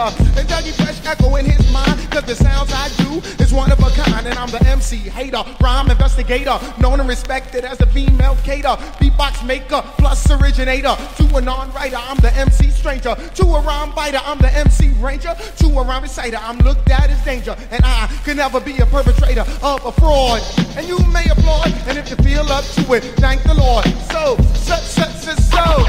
[0.08, 2.00] And Dougie Fresh echo in his mind.
[2.12, 4.28] Cause the sounds I do is one of a kind.
[4.28, 6.60] And I'm the MC hater, rhyme investigator.
[6.80, 8.78] Known and respected as the female cater.
[9.02, 10.96] Beatbox maker plus originator.
[11.18, 13.16] To a non-writer, I'm the MC stranger.
[13.16, 15.36] To a rhyme biter, I'm the MC ranger.
[15.58, 17.56] To a rhyme reciter, I'm looked at as danger.
[17.72, 20.42] And I can never be a perpetrator of a fraud.
[20.78, 21.74] And you may applaud.
[21.88, 23.86] And if you feel up to it, thank the Lord.
[24.12, 25.86] So, so, so, so, so.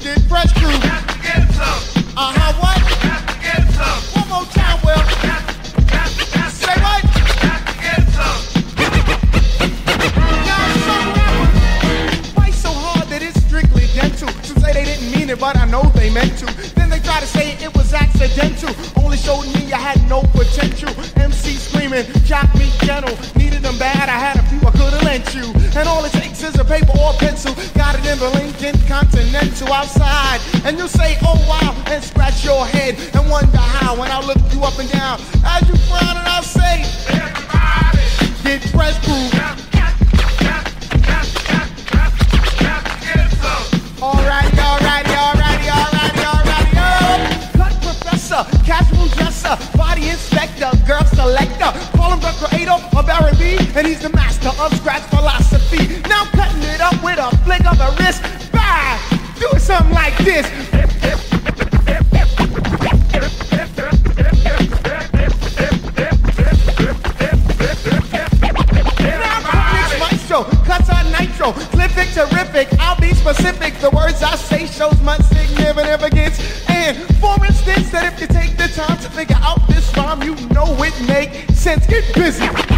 [0.00, 1.03] Get fresh crew.
[15.44, 16.73] but I know they meant to.
[17.20, 18.74] To say it was accidental.
[19.02, 20.90] Only showed me I had no potential.
[21.16, 23.16] MC screaming, jock me gentle.
[23.34, 25.46] Needed them bad, I had a few I could've lent you.
[25.78, 27.54] And all it takes is a paper or a pencil.
[27.74, 30.40] Got it in the Lincoln Continental outside.
[30.64, 33.96] And you say, oh wow, and scratch your head and wonder how.
[33.98, 36.84] When I look you up and down, as you frown and I'll say,
[38.42, 39.32] get press proof.
[44.04, 45.33] Alrighty, alrighty, alrighty,
[48.34, 51.70] professor, casual dresser, body inspector, girl selector.
[51.96, 56.00] Call him the creator of R&B, and he's the master of scratch philosophy.
[56.08, 58.22] Now cutting it up with a flick of the wrist.
[58.52, 58.98] Bang!
[59.38, 61.33] Doing something like this.
[71.52, 72.68] Clipic, terrific.
[72.80, 73.74] I'll be specific.
[73.78, 76.68] The words I say shows my significance.
[76.68, 80.34] And for instance, that if you take the time to figure out this rhyme, you
[80.48, 81.86] know it makes sense.
[81.86, 82.73] Get busy.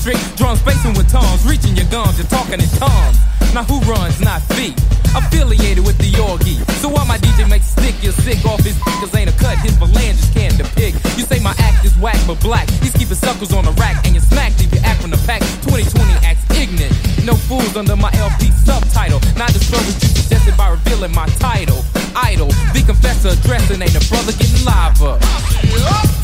[0.00, 0.36] Restrict.
[0.36, 3.18] Drums spacing with tongues, reaching your gums, you're talking in tongues.
[3.52, 4.74] Now who runs, not feet?
[5.14, 6.62] Affiliated with the Yorgie.
[6.80, 9.76] So why my DJ makes stick, you're sick off his cause ain't a cut, his
[9.76, 10.96] phalanges can't depict.
[11.18, 12.70] You say my act is whack but black.
[12.80, 15.40] He's keeping suckers on the rack and you smack leave your act from the pack.
[15.66, 16.94] 2020 acts ignorant.
[17.26, 19.20] No fools under my LP subtitle.
[19.36, 21.82] Not the struggles you suggested by revealing my title.
[22.14, 25.18] Idol, the confessor addressing ain't a brother getting liver.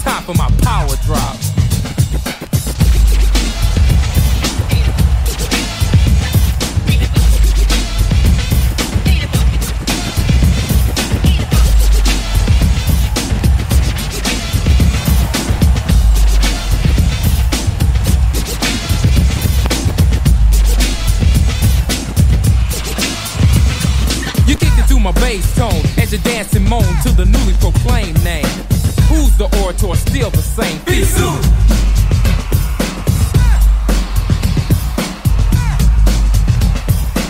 [0.07, 0.86] Time for my power
[26.07, 28.45] tone as you dance and moan to the newly proclaimed name.
[29.09, 29.95] Who's the orator?
[29.97, 30.79] Still the same.
[30.81, 31.31] Bisu.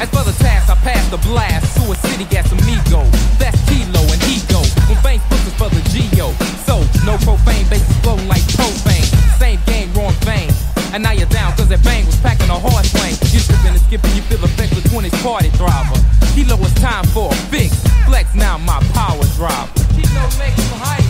[0.00, 1.76] As for the task, I pass the blast.
[1.76, 3.04] To a city gas amigo.
[3.38, 4.60] That's kilo and ego.
[4.88, 6.32] When Banks books for the Geo.
[6.66, 9.06] So, no profane bases flowing like propane.
[9.38, 10.50] Same game, wrong vein.
[10.92, 13.16] And now you're down cause that bang was packing a hard swing.
[13.32, 15.98] You're tripping and skipping, you feel the effect of 20s party driver.
[16.34, 17.85] Kilo, it's time for a fix.
[18.06, 19.68] Flex now, my power drop.
[20.78, 21.05] Hype.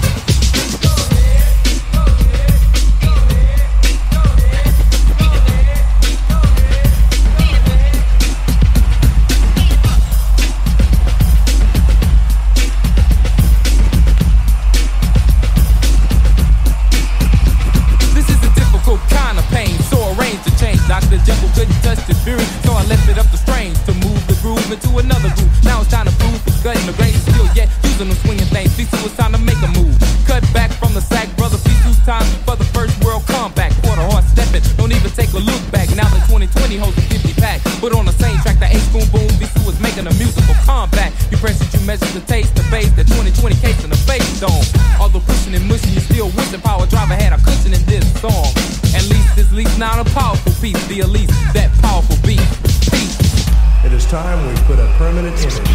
[54.23, 55.66] Time we put a permanent image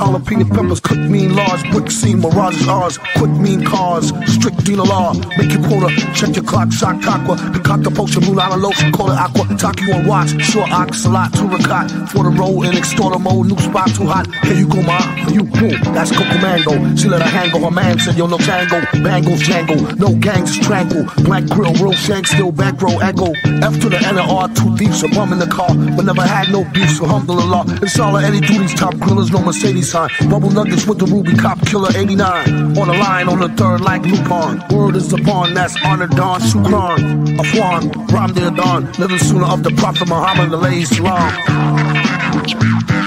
[0.00, 5.12] jalapeno peppers, cook mean large, brick scene, mirages ours, quick mean cars, strict dealer law,
[5.36, 9.10] make your quota, check your clock, shot aqua, concoct the potion, blue line lotion, call
[9.10, 13.18] it aqua, talk you on watch, short ox, two ricotta, for the roll in extorter
[13.18, 14.98] mode, new spot too hot, here you go, ma,
[15.28, 18.80] you boom, that's Coco Mango, she let her hang her man said, yo, no tango,
[19.04, 23.88] bangles, jangle, no gangs, strangle, black grill, real shank, still back row, echo, F to
[23.88, 26.64] the N and R, two deep, so bum in the car, but never had no
[26.72, 30.86] beef, so alhamdulillah, it's all of Eddie Duty's top grillers, no Mercedes sign, bubble nuggets
[30.86, 34.94] with the ruby cop killer 89, on the line, on the third, like Lupin, word
[34.94, 37.26] is upon, that's honor Don, Sukran.
[37.36, 42.99] Afwan, Ram Dear Don, little sooner of the Prophet Muhammad, alayhi salam.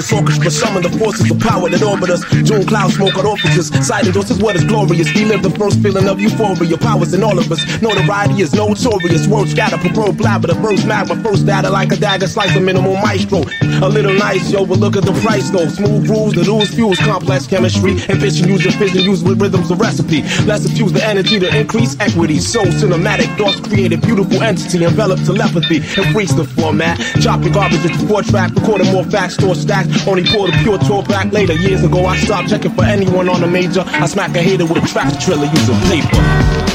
[0.00, 2.24] Marvelous orchestra, summon the forces of power that orbit us.
[2.48, 3.68] June cloud smoke on officers.
[3.86, 5.12] Silent dose is what is glorious.
[5.14, 6.78] We live the first feeling of euphoria.
[6.78, 7.60] Powers in all of us.
[7.82, 9.26] Notoriety is notorious.
[9.26, 10.48] Words scatter, pro blabber.
[10.48, 13.42] The verse magma, first data like a dagger, slice a minimal maestro.
[13.82, 15.68] A little nice, yo, but look at the price though.
[15.68, 18.00] Smooth rules, the rules fuels complex chemistry.
[18.08, 20.22] Ambition, use your vision, use with rhythms of recipe.
[20.46, 22.38] Let's infuse the energy to increase equity.
[22.38, 26.98] So cinematic thoughts create a beautiful entity, envelop telepathy, and freeze the format.
[27.20, 29.89] Chop your garbage into four track, recording more facts, store stacks.
[30.06, 31.54] Only pour the pure tour back later.
[31.54, 33.84] Years ago, I stopped checking for anyone on a major.
[33.86, 36.69] I smack a hater with a tractor trailer using paper.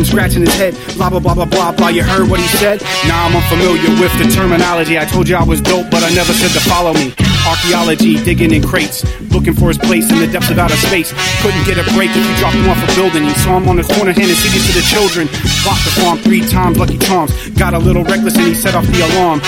[0.00, 0.74] From scratching his head.
[0.96, 1.88] Blah, blah, blah, blah, blah, blah.
[1.88, 2.80] You heard what he said?
[3.06, 4.98] Nah, I'm unfamiliar with the terminology.
[4.98, 7.12] I told you I was dope, but I never said to follow me.
[7.60, 9.04] Archaeology, digging in crates.
[9.36, 11.12] Looking for his place in the depths of outer space.
[11.44, 13.28] Couldn't get a break if you dropped him off a building.
[13.28, 15.28] You saw him on the corner handing CDs to the children.
[15.60, 17.36] Blocked the farm three times, Lucky Charms.
[17.60, 19.44] Got a little reckless and he set off the alarm.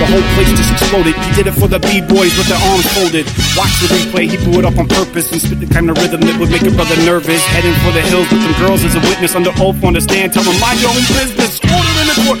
[0.00, 1.12] The whole place just exploded.
[1.20, 3.28] He did it for the B-boys with their arms folded.
[3.60, 6.24] Watch the replay, he blew it up on purpose and spit the kind of rhythm
[6.24, 7.44] that would make a brother nervous.
[7.52, 10.32] Heading for the hills with them girls as a witness under oath on the stand.
[10.32, 11.60] Tell them mind your own business.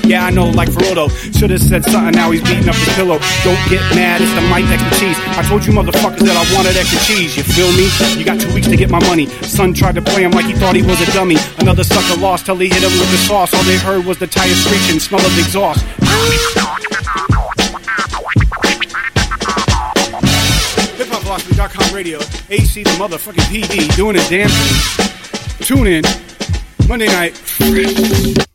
[0.04, 1.08] Yeah, I know, like Frodo.
[1.38, 3.18] Should have said something, now he's beating up his pillow.
[3.44, 5.16] Don't get mad, it's the Mike mic expertise.
[5.38, 7.36] I told you motherfuckers that I wanted extra cheese.
[7.36, 7.86] You feel me?
[8.18, 9.26] You got two weeks to get my money.
[9.42, 11.36] Son tried to play him like he thought he was a dummy.
[11.58, 13.54] Another sucker lost till he hit him with the sauce.
[13.54, 15.84] All they heard was the tire screeching, smell of exhaust.
[20.98, 22.18] HipHopPhilosophy.com radio,
[22.50, 25.66] AC the motherfucking PD, doing his damn thing.
[25.66, 26.02] Tune in,
[26.88, 28.47] Monday night.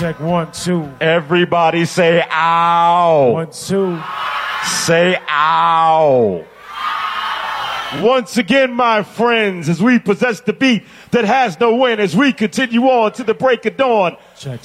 [0.00, 0.90] Check one, two.
[1.00, 3.32] Everybody say ow.
[3.32, 4.00] One, two.
[4.64, 6.44] Say ow.
[8.00, 12.32] Once again, my friends, as we possess the beat that has no end, as we
[12.32, 14.16] continue on to the break of dawn.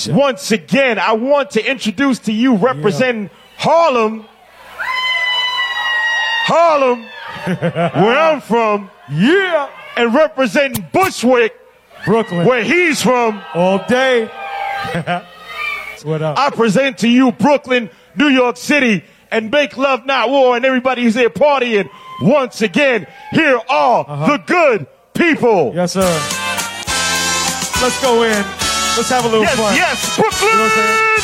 [0.07, 4.25] Once again, I want to introduce to you representing Harlem.
[6.47, 7.01] Harlem,
[7.45, 8.89] where I'm from.
[9.11, 9.69] Yeah.
[9.97, 11.53] And representing Bushwick,
[12.05, 13.41] Brooklyn, where he's from.
[13.53, 14.25] All day.
[16.03, 16.37] what up?
[16.37, 21.03] I present to you Brooklyn, New York City, and make love not war, and everybody
[21.03, 21.89] who's there partying.
[22.21, 24.27] Once again, here are uh-huh.
[24.27, 25.71] the good people.
[25.73, 26.01] Yes, sir.
[27.81, 28.31] Let's go in.
[28.95, 29.75] Let's have a little Yes, fun.
[29.75, 30.49] yes, Brooklyn!
[30.49, 31.14] You know what I'm saying?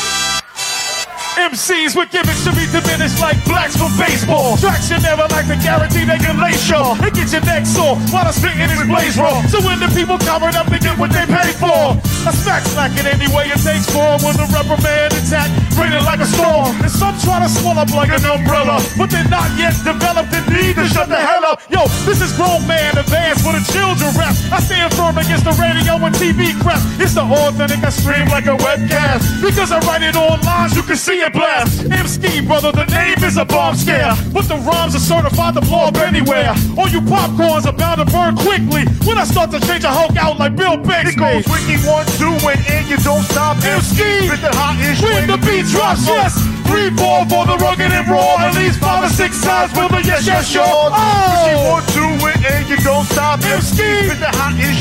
[1.40, 4.58] MCs with gimmicks to be diminished like blacks for baseball.
[4.58, 7.00] Tracks you never like to guarantee they can lay shaw.
[7.00, 9.40] It gets your neck sore while I'm spitting is blaze raw.
[9.48, 11.96] So when the people cover it up, they get what they pay for.
[12.28, 15.48] I smack slack it any way it takes for when the reprimand attack,
[15.80, 16.76] raining like a storm.
[16.84, 20.46] And some try to swell up like an umbrella, but they're not yet developed and
[20.52, 21.64] need to shut the hell up.
[21.72, 24.36] Yo, this is grown man advance for the children rap.
[24.52, 26.84] I stand firm against the radio and TV crap.
[27.00, 29.40] It's the authentic, I stream like a webcast.
[29.40, 31.86] Because I write it online, you can see it blast.
[31.90, 34.14] Emskee, brother, the name is a bomb scare.
[34.34, 36.54] But the rhymes are certified to blow up anywhere.
[36.78, 38.90] All you popcorns are bound to burn quickly.
[39.06, 41.14] When I start to change a Hulk out like Bill Bixby.
[41.14, 43.58] It goes Ricky one, two, and in, you don't stop.
[43.62, 46.34] Emskee, with the hot ish when the beat drops, yes.
[46.66, 48.42] Three, four for the rugged and raw.
[48.42, 50.64] At least five or six times with the yes, yes, sure.
[50.66, 50.90] Oh!
[51.38, 53.44] Ricky one, two, and in, you don't stop.
[53.44, 54.32] M-Ski, with the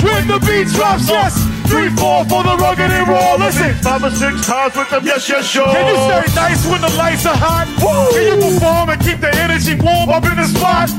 [0.02, 1.59] when the beat drops, yes.
[1.70, 3.38] Three, four for the rugged and raw.
[3.38, 5.70] Listen, five or six times with the yes, yes, sure.
[5.70, 7.70] Can you stay nice when the lights are hot?
[8.10, 10.90] Can you perform and keep the energy warm up in the spot?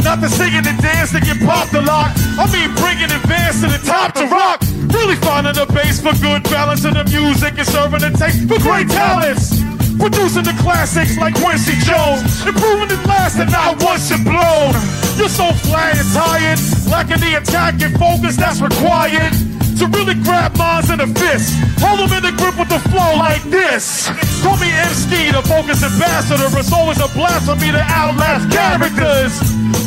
[0.00, 2.16] Not the singing and dance that get popped a lot.
[2.40, 4.64] I mean, bringing advance to the top to rock.
[4.96, 8.56] Really finding the bass for good balance in the music and serving the taste for
[8.64, 9.60] great talents.
[10.00, 14.72] Producing the classics like Quincy Jones, improving it last and not once it blown.
[15.20, 16.56] You're so flat and tired,
[16.88, 19.36] lacking the attack and focus that's required
[19.84, 21.52] to really grab minds in a fist.
[21.80, 24.08] Hold them in the grip with the flow like this.
[24.40, 26.48] Call me MC, the focus ambassador.
[26.58, 29.32] It's always a blast for me to outlast characters.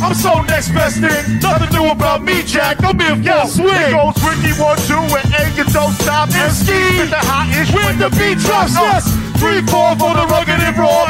[0.01, 1.39] I'm so next best thing.
[1.41, 2.77] Nothing new about me, Jack.
[2.77, 3.73] Don't be a full swing.
[3.73, 5.57] It goes Ricky one, two, and eight.
[5.57, 6.29] You don't stop.
[6.29, 6.69] MC
[7.01, 8.77] with the hot ish when the beat drops.
[8.77, 9.09] Yes.
[9.41, 11.06] Three, four for the rugged and raw.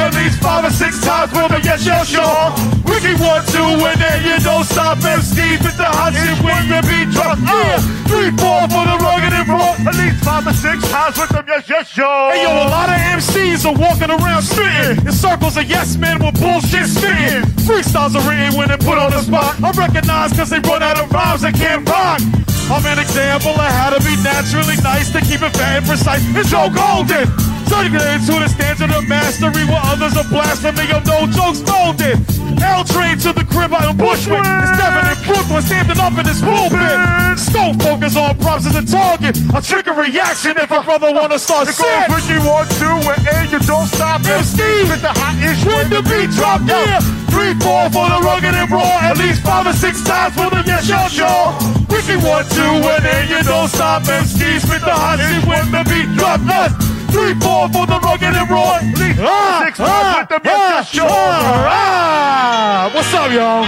[3.51, 4.97] Two, and then you don't stop.
[5.03, 7.39] MC with the hot shit when the beat drops.
[7.41, 7.79] Yeah.
[7.79, 9.75] Uh, three, four for the rugged and raw.
[9.87, 12.31] At least five or six times with them yes, yes, sure.
[12.31, 16.19] Hey yo, a lot of MCs are walking around spitting in circles of yes men
[16.19, 17.43] with bullshit spitting.
[17.63, 19.55] Freestyles are written when they put on the spot.
[19.63, 22.21] I recognize cause they run out of rhymes they can't rock.
[22.67, 26.21] I'm an example of how to be naturally nice to keep it fat and precise.
[26.35, 27.31] It's Joe Golden.
[27.71, 32.19] Turning it into the standard of mastery where others are blasphemy of no jokes folded.
[32.61, 34.41] L train to the crib out in Bushwick.
[34.41, 36.97] It's Devin in Brooklyn standing up in this pulpit.
[37.37, 39.37] Scope focus on props as a target.
[39.53, 41.85] A trigger reaction if a brother wanna start It sick.
[41.85, 43.51] goes Ricky one, two, and eight.
[43.51, 44.25] You don't stop.
[44.25, 44.59] MC
[44.89, 46.99] with the hot ish when the beat drop, yeah.
[47.29, 48.99] Three, four for the rugged and raw.
[49.01, 51.53] At least five or six times for the yes, yes, sure.
[51.89, 54.07] Ricky one, two, and then you don't stop.
[54.07, 56.96] MC with the hot shit when the beat drop, yes.
[57.17, 58.77] Three, four for the rugged and raw.
[58.77, 62.91] Ah, six times ah, with the yes, ah, ah, ah.
[62.93, 63.65] What's up, y'all?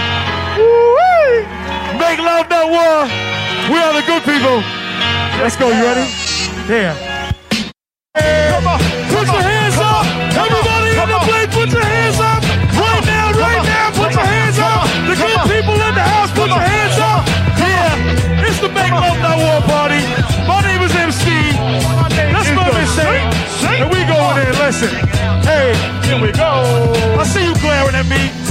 [0.54, 1.42] Woo-wee.
[1.98, 3.10] Make love, not war.
[3.66, 4.62] We are the good people.
[5.42, 5.66] Let's go.
[5.66, 6.06] You ready?
[6.68, 6.94] Damn.
[8.14, 8.78] Come on.
[9.10, 9.59] Put your hands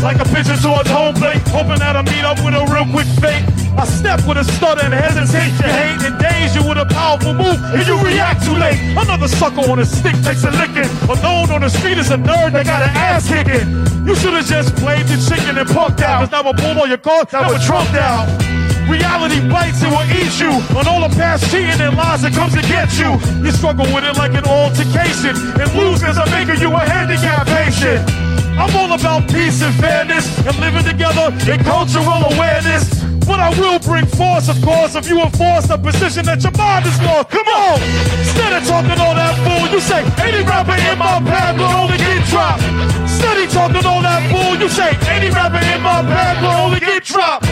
[0.03, 3.09] like a picture towards home plate, hoping that I meet up with a real quick
[3.17, 3.41] fate.
[3.73, 7.57] I step with a stutter and hesitation, hate and daze you with a powerful move,
[7.73, 8.77] and you react too late.
[8.93, 10.89] Another sucker on a stick takes a licking.
[11.09, 13.65] Alone on the street is a nerd that got an ass kicking.
[14.05, 16.29] You should have just played the chicken and punked out.
[16.29, 18.29] Cause now I pull all your car, now we're trumped out.
[18.85, 20.53] Reality bites and will eat you.
[20.77, 23.17] On all the past cheating and lies that comes to get you.
[23.41, 25.33] You struggle with it like an altercation.
[25.57, 28.29] And lose cause I'm making you a handicap patient.
[28.59, 32.91] I'm all about peace and fairness and living together in cultural awareness.
[33.23, 36.83] But I will bring force, of course, if you enforce the position that your mind
[36.85, 37.29] is lost.
[37.29, 37.79] Come on!
[38.19, 42.01] Instead of talking all that bull, you say, any rapper in my path will only
[42.01, 42.65] get dropped.
[43.07, 47.05] Steady talking all that bull, you say, any rapper in my path will only get
[47.05, 47.45] dropped.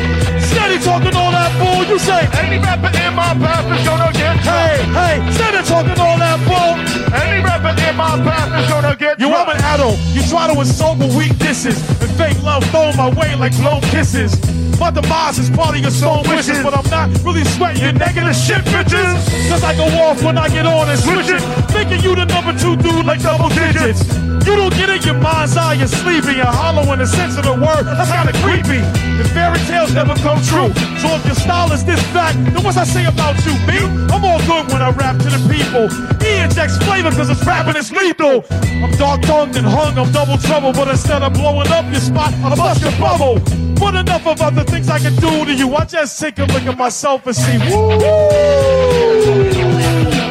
[0.43, 4.33] Steady talking all that bull, you say, any rapper in my path is gonna get
[4.41, 4.81] dropped.
[4.91, 6.73] Hey, hey, steady talking all that bull.
[7.13, 9.29] Any rapper in my path is gonna get You,
[9.77, 10.15] I'm an adult.
[10.15, 14.33] You try to insult my weaknesses and fake love thrown my way like blown kisses.
[14.79, 18.35] My demise is part of your soul wishes, but I'm not really sweating your negative
[18.35, 19.17] shit, bitches.
[19.49, 21.41] Cause I go off when I get on and switch it,
[21.73, 24.05] making you the number two dude like double digits.
[24.47, 27.43] You don't get it, your mind's eye, you're sleeping, you're hollow in the sense of
[27.43, 27.83] the word.
[27.85, 28.79] That's kinda creepy.
[28.79, 30.71] And fairy tales never come true.
[31.01, 33.81] So if your style is this fact, then what's I say about you, me?
[34.13, 35.89] I'm all good when I rap to the people.
[36.23, 38.45] He injects flavor cause it's rapping is lethal.
[38.81, 42.33] I'm dark tongued and hung, I'm double trouble, but instead of blowing up your spot,
[42.33, 43.39] I bust your bubble.
[43.75, 45.75] But enough of other things I can do to you.
[45.75, 47.99] I just take a look at myself and see, woo!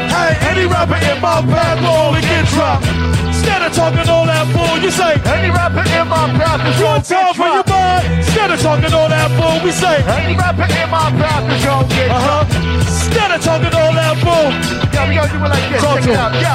[0.09, 2.87] Hey, any rapper in my path will only get dropped.
[3.27, 7.03] Instead of talking all that bull, you say, Any rapper in my path is one
[7.03, 8.19] time for your mind.
[8.19, 11.89] Instead of talking all that bull, we say, Any rapper in my path is gonna
[11.89, 12.43] get uh huh.
[12.83, 14.51] Instead of talking all that bull,
[14.93, 15.81] Yo, we gonna do it like this.
[15.83, 16.33] Talk Check to it out.
[16.41, 16.55] Yo,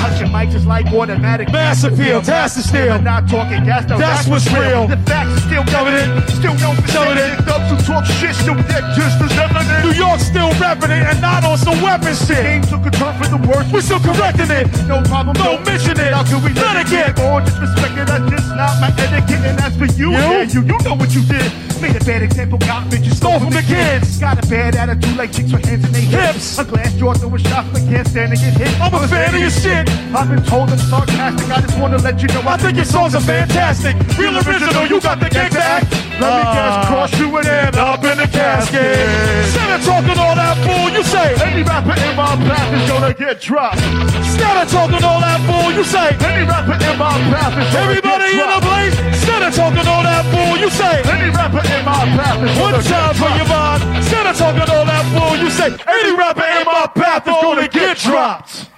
[0.00, 1.50] touch your mic just like automatic.
[1.52, 2.98] Massive appeal, gas is steel.
[3.00, 4.86] Not talking gas, no, That's what's real.
[4.88, 6.08] The facts are still Coming in.
[6.28, 6.54] Still
[6.92, 7.30] Coming in.
[7.34, 7.44] it.
[7.48, 9.84] Thugs who talk shit, still dead just as evident.
[9.84, 12.40] New York still rapping it and not on some weapon shit.
[12.44, 13.66] Game took a turn for the worse.
[13.72, 14.68] We're still correcting it.
[14.86, 15.34] No problem.
[15.36, 16.12] Don't mention it.
[16.12, 18.06] How can we let it get Or disrespect it?
[18.06, 19.40] That's just not my etiquette.
[19.44, 20.12] And as for you, You?
[20.12, 21.73] yeah, you, you know what you did.
[21.84, 24.16] Made a bad example, got bitches Stole from the kids.
[24.18, 26.58] Got a bad attitude like chicks with hands in their Hips.
[26.58, 28.80] A glass jaw throwing shots but can't stand to get hit.
[28.80, 29.84] I'm a fan of your shit.
[30.16, 31.50] I've been told I'm sarcastic.
[31.52, 33.96] I just wanna let you know I think your songs are fantastic.
[34.16, 35.92] Real original, you got the gangsta act.
[36.16, 36.86] Let me guess, Ah.
[36.88, 38.96] cross you and end Up in the casket.
[39.44, 41.34] Instead of talking all that bull, you say.
[41.44, 43.82] Any rapper in my path is gonna get dropped.
[44.24, 46.16] Instead of talking all that bull, you say.
[46.24, 48.96] Any rapper in my path is gonna Everybody get in the place.
[49.12, 51.02] Instead of talking all that bull, you say.
[51.10, 53.84] Any rapper in my path is One time for your dropped.
[53.84, 53.96] mind.
[53.96, 55.66] Instead of talking all that bull, you say.
[55.86, 58.70] Any rapper in my path is gonna get dropped.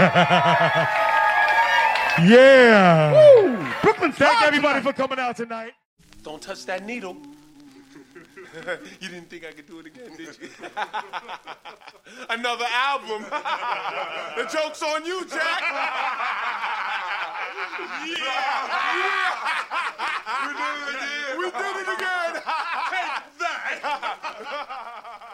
[2.24, 3.72] yeah.
[3.82, 5.72] Brooklyn Thank everybody for coming out tonight.
[6.22, 7.16] Don't touch that needle.
[9.00, 10.48] you didn't think I could do it again, did you?
[12.30, 13.22] Another album.
[14.36, 15.62] the joke's on you, Jack.
[18.06, 18.26] yeah,
[18.98, 19.36] yeah.
[20.46, 21.38] We did it again.
[21.38, 22.32] We did it again.
[22.90, 25.26] Take that.